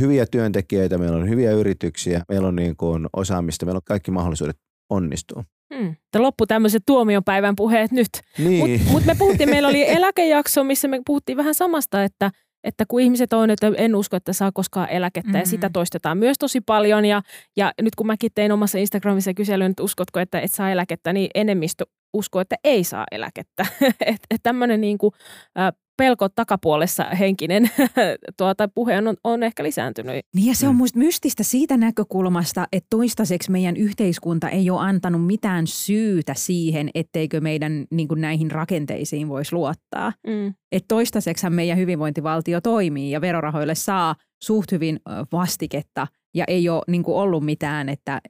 hyviä 0.00 0.26
työntekijöitä, 0.26 0.98
meillä 0.98 1.16
on 1.16 1.28
hyviä 1.28 1.52
yrityksiä, 1.52 2.22
meillä 2.28 2.48
on 2.48 2.56
niin 2.56 2.76
kuin 2.76 3.06
osaamista, 3.12 3.66
meillä 3.66 3.78
on 3.78 3.82
kaikki 3.84 4.10
mahdollisuudet 4.10 4.56
onnistua. 4.90 5.44
Hmm. 5.74 5.94
Loppu 6.18 6.46
tämmöiset 6.46 6.82
tuomiopäivän 6.86 7.56
puheet 7.56 7.92
nyt. 7.92 8.08
Niin. 8.38 8.80
Mutta 8.80 8.92
mut 8.92 9.04
me 9.04 9.14
puhuttiin, 9.14 9.50
meillä 9.50 9.68
oli 9.68 9.90
eläkejakso, 9.90 10.64
missä 10.64 10.88
me 10.88 11.00
puhuttiin 11.06 11.36
vähän 11.36 11.54
samasta, 11.54 12.04
että– 12.04 12.30
että 12.64 12.84
kun 12.88 13.00
ihmiset 13.00 13.32
on, 13.32 13.50
että 13.50 13.72
en 13.76 13.96
usko, 13.96 14.16
että 14.16 14.32
saa 14.32 14.52
koskaan 14.52 14.88
eläkettä 14.88 15.28
mm-hmm. 15.28 15.40
ja 15.40 15.46
sitä 15.46 15.68
mm. 15.68 15.72
toistetaan 15.72 16.18
myös 16.18 16.38
tosi 16.38 16.60
paljon. 16.60 17.04
Ja, 17.04 17.22
ja 17.56 17.72
nyt 17.82 17.94
kun 17.94 18.06
mäkin 18.06 18.30
tein 18.34 18.52
omassa 18.52 18.78
Instagramissa 18.78 19.34
kyselyn, 19.34 19.70
että 19.70 19.82
uskotko, 19.82 20.20
että 20.20 20.40
et 20.40 20.52
saa 20.52 20.70
eläkettä, 20.70 21.12
niin 21.12 21.30
enemmistö 21.34 21.84
uskoo, 22.12 22.40
että 22.40 22.56
ei 22.64 22.84
saa 22.84 23.04
eläkettä. 23.10 23.66
että 24.00 24.26
et 24.34 24.40
tämmöinen 24.42 24.80
niin 24.80 24.98
kuin, 24.98 25.12
äh, 25.58 25.72
pelko 26.00 26.28
takapuolessa 26.28 27.04
henkinen 27.04 27.70
tuota, 28.38 28.68
puhe 28.68 28.98
on, 28.98 29.16
on 29.24 29.42
ehkä 29.42 29.62
lisääntynyt. 29.62 30.14
Niin 30.34 30.46
ja 30.46 30.54
se 30.54 30.68
on 30.68 30.74
muista 30.76 30.98
mystistä 30.98 31.42
siitä 31.42 31.76
näkökulmasta, 31.76 32.66
että 32.72 32.86
toistaiseksi 32.90 33.50
meidän 33.50 33.76
yhteiskunta 33.76 34.48
ei 34.48 34.70
ole 34.70 34.80
antanut 34.80 35.26
mitään 35.26 35.66
syytä 35.66 36.34
siihen, 36.36 36.90
etteikö 36.94 37.40
meidän 37.40 37.86
niin 37.90 38.08
kuin 38.08 38.20
näihin 38.20 38.50
rakenteisiin 38.50 39.28
voisi 39.28 39.52
luottaa. 39.52 40.12
Mm. 40.26 40.54
Että 40.72 40.88
toistaiseksi 40.88 41.50
meidän 41.50 41.78
hyvinvointivaltio 41.78 42.60
toimii 42.60 43.10
ja 43.10 43.20
verorahoille 43.20 43.74
saa 43.74 44.16
suht 44.42 44.72
hyvin 44.72 45.00
vastiketta 45.32 46.06
ja 46.34 46.44
ei 46.48 46.68
ole 46.68 46.82
niin 46.88 47.02
kuin 47.02 47.16
ollut 47.16 47.44
mitään, 47.44 47.88
että 47.88 48.20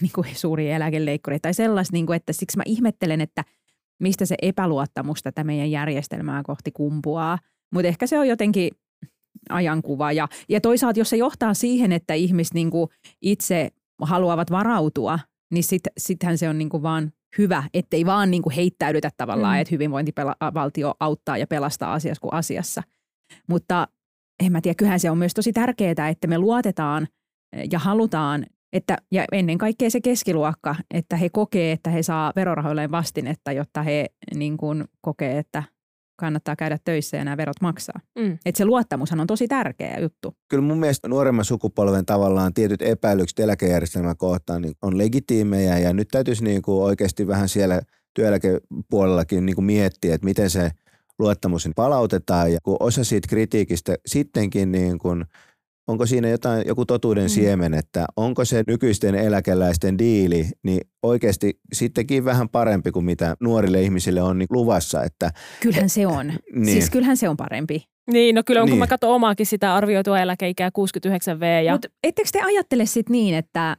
niin 0.00 0.12
kuin 0.14 0.28
suuria 0.34 0.76
eläkeleikkuri 0.76 1.38
tai 1.40 1.54
sellaista, 1.54 1.92
niin 1.92 2.06
kuin, 2.06 2.16
että 2.16 2.32
siksi 2.32 2.56
mä 2.56 2.62
ihmettelen, 2.66 3.20
että– 3.20 3.44
mistä 4.00 4.26
se 4.26 4.34
epäluottamus 4.42 5.22
tätä 5.22 5.44
meidän 5.44 5.70
järjestelmää 5.70 6.42
kohti 6.42 6.70
kumpuaa. 6.70 7.38
Mutta 7.74 7.88
ehkä 7.88 8.06
se 8.06 8.18
on 8.18 8.28
jotenkin 8.28 8.70
ajankuva. 9.48 10.12
Ja, 10.12 10.28
ja 10.48 10.60
toisaalta, 10.60 11.00
jos 11.00 11.10
se 11.10 11.16
johtaa 11.16 11.54
siihen, 11.54 11.92
että 11.92 12.14
ihmiset 12.14 12.54
niinku 12.54 12.88
itse 13.22 13.70
haluavat 14.02 14.50
varautua, 14.50 15.18
niin 15.52 15.64
sitten 15.64 15.92
sittenhän 15.98 16.38
se 16.38 16.48
on 16.48 16.58
niinku 16.58 16.82
vaan 16.82 17.12
hyvä, 17.38 17.64
ettei 17.74 18.06
vaan 18.06 18.30
niinku 18.30 18.50
heittäydytä 18.56 19.10
tavallaan, 19.16 19.56
mm. 19.56 19.60
että 19.60 19.74
hyvinvointivaltio 19.74 20.94
auttaa 21.00 21.38
ja 21.38 21.46
pelastaa 21.46 21.92
asiassa 21.92 22.20
kuin 22.20 22.34
asiassa. 22.34 22.82
Mutta 23.48 23.88
en 24.44 24.52
mä 24.52 24.60
tiedä, 24.60 24.74
kyllähän 24.74 25.00
se 25.00 25.10
on 25.10 25.18
myös 25.18 25.34
tosi 25.34 25.52
tärkeää, 25.52 26.08
että 26.10 26.26
me 26.26 26.38
luotetaan 26.38 27.08
ja 27.72 27.78
halutaan 27.78 28.46
että, 28.72 28.96
ja 29.10 29.24
ennen 29.32 29.58
kaikkea 29.58 29.90
se 29.90 30.00
keskiluokka, 30.00 30.74
että 30.94 31.16
he 31.16 31.28
kokee, 31.28 31.72
että 31.72 31.90
he 31.90 32.02
saa 32.02 32.32
verorahoilleen 32.36 32.90
vastinetta, 32.90 33.52
jotta 33.52 33.82
he 33.82 34.06
niin 34.34 34.56
kuin 34.56 34.84
kokee, 35.00 35.38
että 35.38 35.62
kannattaa 36.16 36.56
käydä 36.56 36.78
töissä 36.84 37.16
ja 37.16 37.24
nämä 37.24 37.36
verot 37.36 37.60
maksaa. 37.60 38.00
Mm. 38.18 38.38
Että 38.46 38.58
se 38.58 38.64
luottamushan 38.64 39.20
on 39.20 39.26
tosi 39.26 39.48
tärkeä 39.48 39.98
juttu. 40.00 40.34
Kyllä 40.48 40.64
mun 40.64 40.78
mielestä 40.78 41.08
nuoremman 41.08 41.44
sukupolven 41.44 42.06
tavallaan 42.06 42.54
tietyt 42.54 42.82
epäilykset 42.82 43.40
eläkejärjestelmän 43.40 44.16
kohtaan 44.16 44.62
niin 44.62 44.74
on 44.82 44.98
legitiimejä 44.98 45.78
ja 45.78 45.92
nyt 45.92 46.08
täytyisi 46.08 46.44
niin 46.44 46.62
kuin 46.62 46.82
oikeasti 46.82 47.26
vähän 47.26 47.48
siellä 47.48 47.80
työeläkepuolellakin 48.14 49.46
niin 49.46 49.56
kuin 49.56 49.64
miettiä, 49.64 50.14
että 50.14 50.24
miten 50.24 50.50
se 50.50 50.70
luottamus 51.18 51.68
palautetaan 51.76 52.52
ja 52.52 52.58
kun 52.62 52.76
osa 52.80 53.04
siitä 53.04 53.28
kritiikistä 53.28 53.96
sittenkin 54.06 54.72
niin 54.72 54.98
kuin– 54.98 55.24
onko 55.90 56.06
siinä 56.06 56.28
jotain, 56.28 56.64
joku 56.66 56.86
totuuden 56.86 57.24
mm. 57.24 57.28
siemen, 57.28 57.74
että 57.74 58.06
onko 58.16 58.44
se 58.44 58.64
nykyisten 58.66 59.14
eläkeläisten 59.14 59.98
diili 59.98 60.46
niin 60.62 60.80
oikeasti 61.02 61.60
sittenkin 61.72 62.24
vähän 62.24 62.48
parempi 62.48 62.90
kuin 62.92 63.04
mitä 63.04 63.36
nuorille 63.40 63.82
ihmisille 63.82 64.22
on 64.22 64.38
niin 64.38 64.48
luvassa. 64.50 65.02
Että, 65.02 65.30
kyllähän 65.60 65.88
se 65.88 66.06
on. 66.06 66.32
Niin. 66.54 66.66
Siis 66.66 66.90
kyllähän 66.90 67.16
se 67.16 67.28
on 67.28 67.36
parempi. 67.36 67.84
Niin, 68.12 68.34
no 68.34 68.42
kyllä 68.46 68.60
niin. 68.60 68.70
kun 68.70 68.78
mä 68.78 68.86
katson 68.86 69.10
omaakin 69.10 69.46
sitä 69.46 69.74
arvioitua 69.74 70.20
eläkeikää 70.20 70.68
69V. 70.68 71.64
Ja... 71.64 71.72
Mutta 71.72 71.88
ettekö 72.02 72.28
te 72.32 72.40
ajattele 72.40 72.86
sitten 72.86 73.12
niin, 73.12 73.34
että 73.34 73.76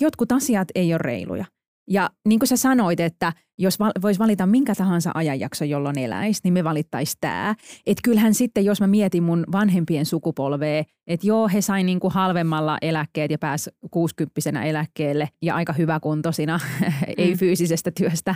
jotkut 0.00 0.32
asiat 0.32 0.68
ei 0.74 0.92
ole 0.92 0.98
reiluja? 0.98 1.44
Ja 1.90 2.10
niin 2.28 2.38
kuin 2.38 2.48
sä 2.48 2.56
sanoit, 2.56 3.00
että 3.00 3.32
jos 3.58 3.78
val- 3.78 3.92
voisi 4.02 4.20
valita 4.20 4.46
minkä 4.46 4.74
tahansa 4.74 5.10
ajanjakso, 5.14 5.64
jolloin 5.64 5.98
eläisi, 5.98 6.40
niin 6.44 6.54
me 6.54 6.64
valittaisiin 6.64 7.18
tämä. 7.20 7.54
Että 7.86 8.00
kyllähän 8.04 8.34
sitten, 8.34 8.64
jos 8.64 8.80
mä 8.80 8.86
mietin 8.86 9.22
mun 9.22 9.44
vanhempien 9.52 10.06
sukupolvea, 10.06 10.84
että 11.06 11.26
joo, 11.26 11.48
he 11.48 11.60
sai 11.60 11.82
niin 11.82 12.00
kuin 12.00 12.12
halvemmalla 12.12 12.78
eläkkeet 12.82 13.30
ja 13.30 13.38
pääsi 13.38 13.70
60 13.90 14.62
eläkkeelle 14.62 15.28
ja 15.42 15.54
aika 15.54 15.72
hyväkuntoisina, 15.72 16.60
ei 17.16 17.30
mm. 17.30 17.38
fyysisestä 17.38 17.90
työstä, 17.90 18.34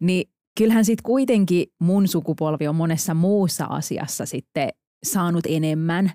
niin 0.00 0.30
kyllähän 0.58 0.84
sitten 0.84 1.02
kuitenkin 1.02 1.66
mun 1.80 2.08
sukupolvi 2.08 2.68
on 2.68 2.76
monessa 2.76 3.14
muussa 3.14 3.64
asiassa 3.64 4.26
sitten 4.26 4.68
saanut 5.04 5.44
enemmän. 5.48 6.12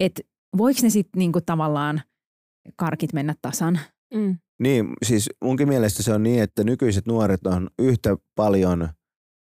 Että 0.00 0.22
voiko 0.56 0.80
ne 0.82 0.90
sitten 0.90 1.18
niinku 1.18 1.40
tavallaan 1.40 2.02
karkit 2.76 3.12
mennä 3.12 3.34
tasan? 3.42 3.80
Mm. 4.14 4.38
Niin, 4.60 4.92
siis 5.06 5.30
munkin 5.44 5.68
mielestä 5.68 6.02
se 6.02 6.12
on 6.12 6.22
niin, 6.22 6.42
että 6.42 6.64
nykyiset 6.64 7.06
nuoret 7.06 7.46
on 7.46 7.70
yhtä 7.78 8.16
paljon 8.34 8.88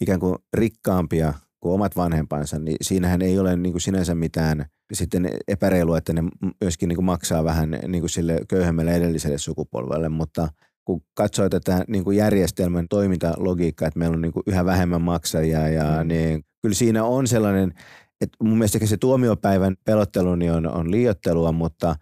ikään 0.01 0.21
kuin 0.21 0.37
rikkaampia 0.55 1.35
kuin 1.61 1.75
omat 1.75 1.97
vanhempansa, 1.97 2.59
niin 2.59 2.77
siinähän 2.83 3.23
ei 3.23 3.39
ole 3.39 3.57
niin 3.57 3.73
kuin 3.73 3.83
sinänsä 3.83 4.15
mitään 4.15 4.67
sitten 4.93 5.31
epäreilua, 5.49 5.99
että 5.99 6.13
ne 6.13 6.23
myöskin 6.61 6.89
niin 6.89 6.97
kuin 6.97 7.05
maksaa 7.05 7.45
vähän 7.45 7.71
niin 7.89 8.03
kuin 8.03 8.11
sille 8.11 8.41
köyhemmälle 8.49 8.95
edelliselle 8.95 9.39
sukupolvelle, 9.39 10.09
mutta 10.09 10.49
kun 10.85 11.01
katsoo 11.15 11.49
tätä 11.49 11.85
niin 11.89 12.05
kuin 12.05 12.17
järjestelmän 12.17 12.89
toimintalogiikkaa, 12.89 13.89
että 13.89 13.99
meillä 13.99 14.15
on 14.15 14.23
niin 14.23 14.33
kuin 14.33 14.43
yhä 14.47 14.65
vähemmän 14.65 15.03
maksajia 15.03 15.69
ja 15.69 15.85
mm. 16.03 16.09
niin 16.09 16.45
kyllä 16.63 16.75
siinä 16.75 17.05
on 17.05 17.27
sellainen, 17.27 17.75
että 18.21 18.37
mun 18.43 18.59
mielestä 18.59 18.87
se 18.87 18.97
tuomiopäivän 18.97 19.77
pelottelu 19.85 20.35
niin 20.35 20.53
on, 20.53 20.67
on 20.67 20.91
liiottelua, 20.91 21.53
mutta– 21.53 21.97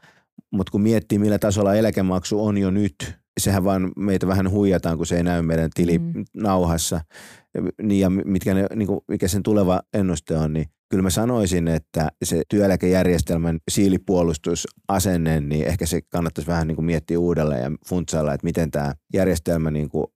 mutta 0.53 0.71
kun 0.71 0.81
miettii, 0.81 1.19
millä 1.19 1.39
tasolla 1.39 1.75
eläkemaksu 1.75 2.45
on 2.45 2.59
jo 2.59 2.71
nyt, 2.71 3.15
sehän 3.41 3.65
vaan 3.65 3.93
meitä 3.97 4.27
vähän 4.27 4.51
huijataan, 4.51 4.97
kun 4.97 5.07
se 5.07 5.17
ei 5.17 5.23
näy 5.23 5.43
meidän 5.43 5.71
tilinauhassa. 5.75 7.01
Mm. 7.59 7.69
Niin, 7.83 8.01
ja 8.01 8.11
mitkä 8.11 8.55
ne, 8.55 8.67
niin 8.75 8.87
kuin, 8.87 9.01
mikä 9.09 9.29
sen 9.29 9.43
tuleva 9.43 9.81
ennuste 9.95 10.37
on, 10.37 10.53
niin 10.53 10.67
kyllä 10.91 11.03
mä 11.03 11.11
sanoisin, 11.11 11.69
että 11.69 12.09
se 12.25 12.43
työeläkejärjestelmän 12.49 13.59
siilipuolustusasenne, 13.71 15.41
niin 15.41 15.67
ehkä 15.67 15.87
se 15.87 16.01
kannattaisi 16.09 16.49
vähän 16.49 16.67
niin 16.67 16.77
kuin 16.77 16.87
miettiä 16.87 17.19
uudelleen 17.19 17.63
ja 17.63 17.71
funtsailla, 17.89 18.35
että 18.35 18.45
miten 18.45 18.71
tämä 18.71 18.95
järjestelmä, 19.15 19.71
niin 19.71 19.89
kuin, 19.89 20.07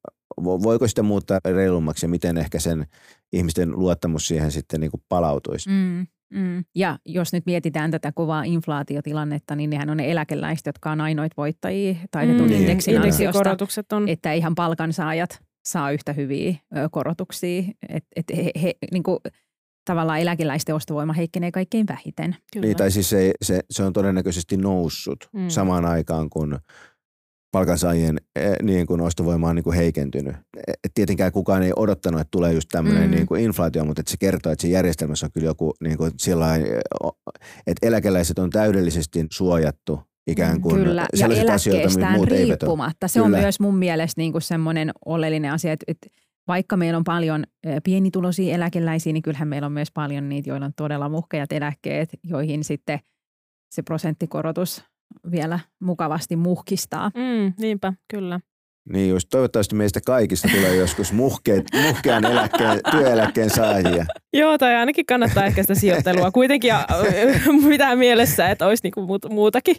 voiko 0.44 0.88
sitä 0.88 1.02
muuttaa 1.02 1.38
reilummaksi 1.44 2.06
ja 2.06 2.10
miten 2.10 2.38
ehkä 2.38 2.58
sen 2.58 2.86
ihmisten 3.32 3.70
luottamus 3.70 4.26
siihen 4.26 4.52
sitten 4.52 4.80
niin 4.80 4.90
kuin 4.90 5.02
palautuisi. 5.08 5.70
Mm. 5.70 6.06
Mm. 6.32 6.64
Ja 6.74 6.98
jos 7.06 7.32
nyt 7.32 7.46
mietitään 7.46 7.90
tätä 7.90 8.12
kovaa 8.12 8.42
inflaatiotilannetta, 8.44 9.56
niin 9.56 9.70
nehän 9.70 9.90
on 9.90 9.96
ne 9.96 10.10
eläkeläiset, 10.10 10.66
jotka 10.66 10.90
on 10.90 11.00
ainoit 11.00 11.32
voittajia 11.36 11.94
taitetun 12.10 12.48
mm. 12.48 12.52
indeksin 12.52 13.00
ansiosta, 13.00 13.56
on. 13.92 14.08
että 14.08 14.32
ihan 14.32 14.54
palkansaajat 14.54 15.40
saa 15.64 15.90
yhtä 15.90 16.12
hyviä 16.12 16.54
korotuksia. 16.90 17.62
Et, 17.88 18.04
et 18.16 18.24
he, 18.36 18.50
he, 18.62 18.74
niin 18.92 19.02
kuin, 19.02 19.18
tavallaan 19.84 20.20
eläkeläisten 20.20 20.74
ostovoima 20.74 21.12
heikkenee 21.12 21.50
kaikkein 21.50 21.86
vähiten. 21.88 22.36
Kyllä. 22.52 22.66
Niin, 22.66 22.76
tai 22.76 22.90
siis 22.90 23.10
se, 23.10 23.32
se, 23.42 23.60
se 23.70 23.82
on 23.82 23.92
todennäköisesti 23.92 24.56
noussut 24.56 25.28
mm. 25.32 25.48
samaan 25.48 25.84
aikaan, 25.84 26.30
kun 26.30 26.58
palkansaajien 27.52 28.20
eh, 28.36 28.52
niin 28.62 28.86
kuin 28.86 29.00
ostovoima 29.00 29.48
on 29.48 29.56
niin 29.56 29.64
kuin 29.64 29.76
heikentynyt. 29.76 30.36
Et 30.84 30.92
tietenkään 30.94 31.32
kukaan 31.32 31.62
ei 31.62 31.72
odottanut, 31.76 32.20
että 32.20 32.30
tulee 32.30 32.52
just 32.52 32.68
tämmöinen 32.72 33.04
mm. 33.04 33.10
niin 33.10 33.26
kuin 33.26 33.42
inflaatio, 33.42 33.84
mutta 33.84 34.00
että 34.00 34.10
se 34.10 34.16
kertoo, 34.20 34.52
että 34.52 34.62
se 34.62 34.68
järjestelmässä 34.68 35.26
on 35.26 35.32
kyllä 35.32 35.46
joku 35.46 35.74
niin 35.80 35.98
kuin 35.98 36.12
sillain, 36.16 36.62
että 37.66 37.86
eläkeläiset 37.86 38.38
on 38.38 38.50
täydellisesti 38.50 39.26
suojattu 39.32 40.00
ikään 40.26 40.60
kuin 40.60 40.84
Kyllä, 40.84 41.06
ja 41.16 41.26
eläkkeestään 41.26 42.12
muut 42.12 42.28
riippumatta. 42.28 43.08
Se 43.08 43.20
Kyllä. 43.20 43.36
on 43.36 43.42
myös 43.42 43.60
mun 43.60 43.76
mielestä 43.76 44.20
niin 44.20 44.32
kuin 44.32 44.42
semmoinen 44.42 44.90
oleellinen 45.04 45.52
asia, 45.52 45.72
että, 45.72 45.84
että 45.88 46.08
vaikka 46.48 46.76
meillä 46.76 46.96
on 46.96 47.04
paljon 47.04 47.44
pienituloisia 47.84 48.54
eläkeläisiä, 48.54 49.12
niin 49.12 49.22
kyllähän 49.22 49.48
meillä 49.48 49.66
on 49.66 49.72
myös 49.72 49.90
paljon 49.94 50.28
niitä, 50.28 50.50
joilla 50.50 50.66
on 50.66 50.72
todella 50.76 51.08
muhkeat 51.08 51.52
eläkkeet, 51.52 52.08
joihin 52.24 52.64
sitten 52.64 52.98
se 53.74 53.82
prosenttikorotus 53.82 54.84
vielä 55.30 55.58
mukavasti 55.80 56.36
muhkistaa. 56.36 57.10
Mm, 57.14 57.52
niinpä, 57.58 57.92
kyllä. 58.10 58.40
Niin 58.88 59.10
just, 59.10 59.28
toivottavasti 59.30 59.74
meistä 59.74 60.00
kaikista 60.06 60.48
tulee 60.48 60.76
joskus 60.76 61.12
muhkeet, 61.12 61.64
muhkean 61.86 62.24
eläkkeen, 62.24 62.80
työeläkkeen 62.90 63.50
saajia. 63.50 64.06
Joo, 64.32 64.58
tai 64.58 64.74
ainakin 64.74 65.06
kannattaa 65.06 65.44
ehkä 65.44 65.62
sitä 65.62 65.74
sijoittelua. 65.74 66.30
Kuitenkin 66.30 66.68
ja, 66.68 66.86
mitään 67.68 67.98
mielessä, 67.98 68.50
että 68.50 68.66
olisi 68.66 68.82
niinku 68.82 69.18
muutakin, 69.30 69.76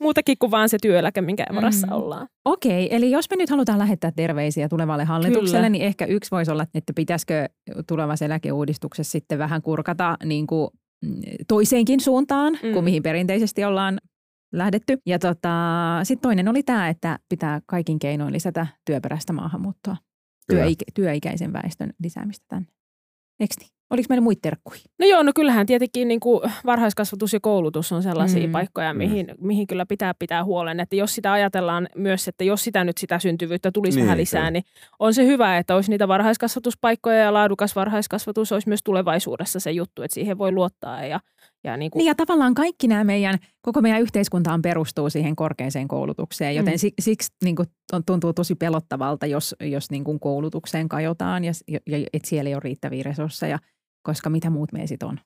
muutakin 0.00 0.36
kuin 0.38 0.50
vaan 0.50 0.68
se 0.68 0.78
työeläke, 0.82 1.20
minkä 1.20 1.44
varassa 1.54 1.86
mm. 1.86 1.92
ollaan. 1.92 2.28
Okei, 2.44 2.86
okay, 2.86 2.96
eli 2.96 3.10
jos 3.10 3.30
me 3.30 3.36
nyt 3.36 3.50
halutaan 3.50 3.78
lähettää 3.78 4.12
terveisiä 4.16 4.68
tulevalle 4.68 5.04
hallitukselle, 5.04 5.58
Kyllä. 5.58 5.68
niin 5.68 5.84
ehkä 5.84 6.04
yksi 6.04 6.30
voisi 6.30 6.50
olla, 6.50 6.66
että 6.74 6.92
pitäisikö 6.96 7.48
tulevassa 7.86 8.24
eläkeuudistuksessa 8.24 9.12
sitten 9.12 9.38
vähän 9.38 9.62
kurkata 9.62 10.16
niin 10.24 10.46
kuin 10.46 10.70
mm, 11.04 11.20
toiseenkin 11.48 12.00
suuntaan 12.00 12.58
mm. 12.62 12.72
kuin 12.72 12.84
mihin 12.84 13.02
perinteisesti 13.02 13.64
ollaan 13.64 13.98
lähdetty. 14.52 14.98
Ja 15.06 15.18
tota, 15.18 15.50
sitten 16.02 16.22
toinen 16.22 16.48
oli 16.48 16.62
tämä, 16.62 16.88
että 16.88 17.18
pitää 17.28 17.60
kaikin 17.66 17.98
keinoin 17.98 18.32
lisätä 18.32 18.66
työperäistä 18.84 19.32
maahanmuuttoa, 19.32 19.96
työikä, 20.46 20.84
työikäisen 20.94 21.52
väestön 21.52 21.92
lisäämistä 22.02 22.44
tänne. 22.48 22.68
Eikö 23.40 23.54
niin? 23.60 23.70
Oliko 23.90 24.06
meillä 24.08 24.22
muita 24.22 24.40
terkkuja? 24.42 24.80
No 24.98 25.06
joo, 25.06 25.22
no 25.22 25.32
kyllähän 25.34 25.66
tietenkin 25.66 26.08
niin 26.08 26.20
kuin 26.20 26.50
varhaiskasvatus 26.66 27.32
ja 27.32 27.40
koulutus 27.40 27.92
on 27.92 28.02
sellaisia 28.02 28.46
mm. 28.46 28.52
paikkoja, 28.52 28.92
mm. 28.92 28.98
mihin, 28.98 29.26
mm. 29.26 29.46
mihin 29.46 29.66
kyllä 29.66 29.86
pitää 29.86 30.14
pitää 30.18 30.44
huolen. 30.44 30.80
Että 30.80 30.96
jos 30.96 31.14
sitä 31.14 31.32
ajatellaan 31.32 31.88
myös, 31.96 32.28
että 32.28 32.44
jos 32.44 32.64
sitä 32.64 32.84
nyt 32.84 32.98
sitä 32.98 33.18
syntyvyyttä 33.18 33.72
tulisi 33.72 33.96
niin, 33.96 34.06
vähän 34.06 34.18
lisää, 34.18 34.40
kyllä. 34.40 34.50
niin 34.50 34.64
on 34.98 35.14
se 35.14 35.26
hyvä, 35.26 35.58
että 35.58 35.74
olisi 35.74 35.90
niitä 35.90 36.08
varhaiskasvatuspaikkoja 36.08 37.16
ja 37.16 37.32
laadukas 37.32 37.76
varhaiskasvatus 37.76 38.52
olisi 38.52 38.68
myös 38.68 38.80
tulevaisuudessa 38.84 39.60
se 39.60 39.70
juttu, 39.70 40.02
että 40.02 40.14
siihen 40.14 40.38
voi 40.38 40.52
luottaa 40.52 41.04
ja 41.04 41.20
ja, 41.64 41.76
niin, 41.76 41.90
kuin... 41.90 41.98
niin 41.98 42.06
ja 42.06 42.14
tavallaan 42.14 42.54
kaikki 42.54 42.88
nämä 42.88 43.04
meidän, 43.04 43.38
koko 43.62 43.80
meidän 43.80 44.02
yhteiskuntaan 44.02 44.62
perustuu 44.62 45.10
siihen 45.10 45.36
korkeaseen 45.36 45.88
koulutukseen, 45.88 46.56
joten 46.56 46.74
mm. 46.74 46.92
siksi 47.00 47.32
niin 47.44 47.56
kuin, 47.56 47.68
tuntuu 48.06 48.32
tosi 48.32 48.54
pelottavalta, 48.54 49.26
jos, 49.26 49.56
jos 49.60 49.90
niin 49.90 50.04
kuin 50.04 50.20
koulutukseen 50.20 50.88
kajotaan 50.88 51.44
ja, 51.44 51.52
ja, 51.68 51.98
että 52.12 52.28
siellä 52.28 52.48
ei 52.48 52.54
ole 52.54 52.60
riittäviä 52.64 53.02
resursseja, 53.02 53.58
koska 54.02 54.30
mitä 54.30 54.50
muut 54.50 54.72
me 54.72 54.86
sitten 54.86 55.08
on. 55.08 55.20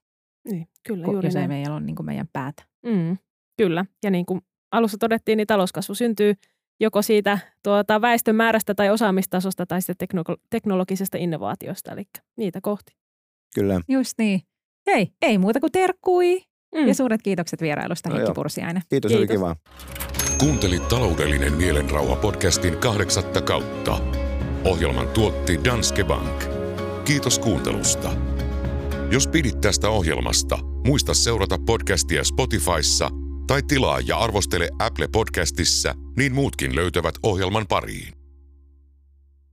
Niin, 0.51 0.67
kyllä, 0.87 1.07
juuri 1.07 1.27
jos 1.27 1.37
ei 1.37 1.49
meillä 1.49 1.75
ole 1.75 1.85
niin 1.85 1.97
kuin 1.97 2.07
meidän 2.07 2.29
päätä. 2.33 2.63
Mm, 2.87 3.19
kyllä, 3.57 3.85
ja 4.03 4.11
niin 4.11 4.27
kuin 4.27 4.41
alussa 4.73 4.99
todettiin, 4.99 5.37
niin 5.37 5.47
talouskasvu 5.47 5.95
syntyy 5.95 6.35
joko 6.81 7.03
siitä 7.03 7.39
tuota, 7.63 8.01
väestön 8.01 8.37
määrästä 8.37 8.75
tai 8.75 8.91
osaamistasosta 8.91 9.67
tai 9.67 9.83
sitten 9.83 10.09
teknolo- 10.09 10.41
teknologisesta 10.51 11.19
innovaatiosta, 11.19 11.93
eli 11.93 12.05
niitä 12.37 12.61
kohti. 12.61 12.97
Kyllä. 13.55 13.81
Just 13.89 14.13
niin. 14.19 14.41
Hei, 14.87 15.09
ei 15.23 15.39
muuta 15.39 15.61
kuin 15.61 15.73
terkkui. 15.73 16.43
Mm. 16.75 16.89
Ja 16.89 16.95
suuret 16.95 17.23
kiitokset 17.23 17.61
vierailusta, 17.61 18.09
no 18.09 18.17
Heikki 18.17 18.33
Pursiainen. 18.35 18.83
Kiitos, 18.89 19.09
Kiitos, 19.09 19.19
oli 19.19 19.39
kiva. 19.39 19.57
Kuuntelit 20.39 20.89
taloudellinen 20.89 21.53
mielenrauha 21.53 22.17
podcastin 22.17 22.77
kahdeksatta 22.77 23.41
kautta. 23.41 24.01
Ohjelman 24.65 25.09
tuotti 25.09 25.61
Danske 25.65 26.05
Bank. 26.05 26.45
Kiitos 27.05 27.39
kuuntelusta. 27.39 28.13
Jos 29.11 29.29
pidit 29.29 29.61
tästä 29.61 29.89
ohjelmasta, 29.89 30.59
muista 30.87 31.15
seurata 31.15 31.59
podcastia 31.67 32.25
Spotifyssa 32.25 33.11
tai 33.47 33.63
tilaa 33.63 34.01
ja 34.01 34.19
arvostele 34.19 34.69
Apple 34.79 35.09
Podcastissa, 35.13 35.95
niin 36.17 36.35
muutkin 36.35 36.77
löytävät 36.77 37.15
ohjelman 37.23 37.67
pariin. 37.69 38.24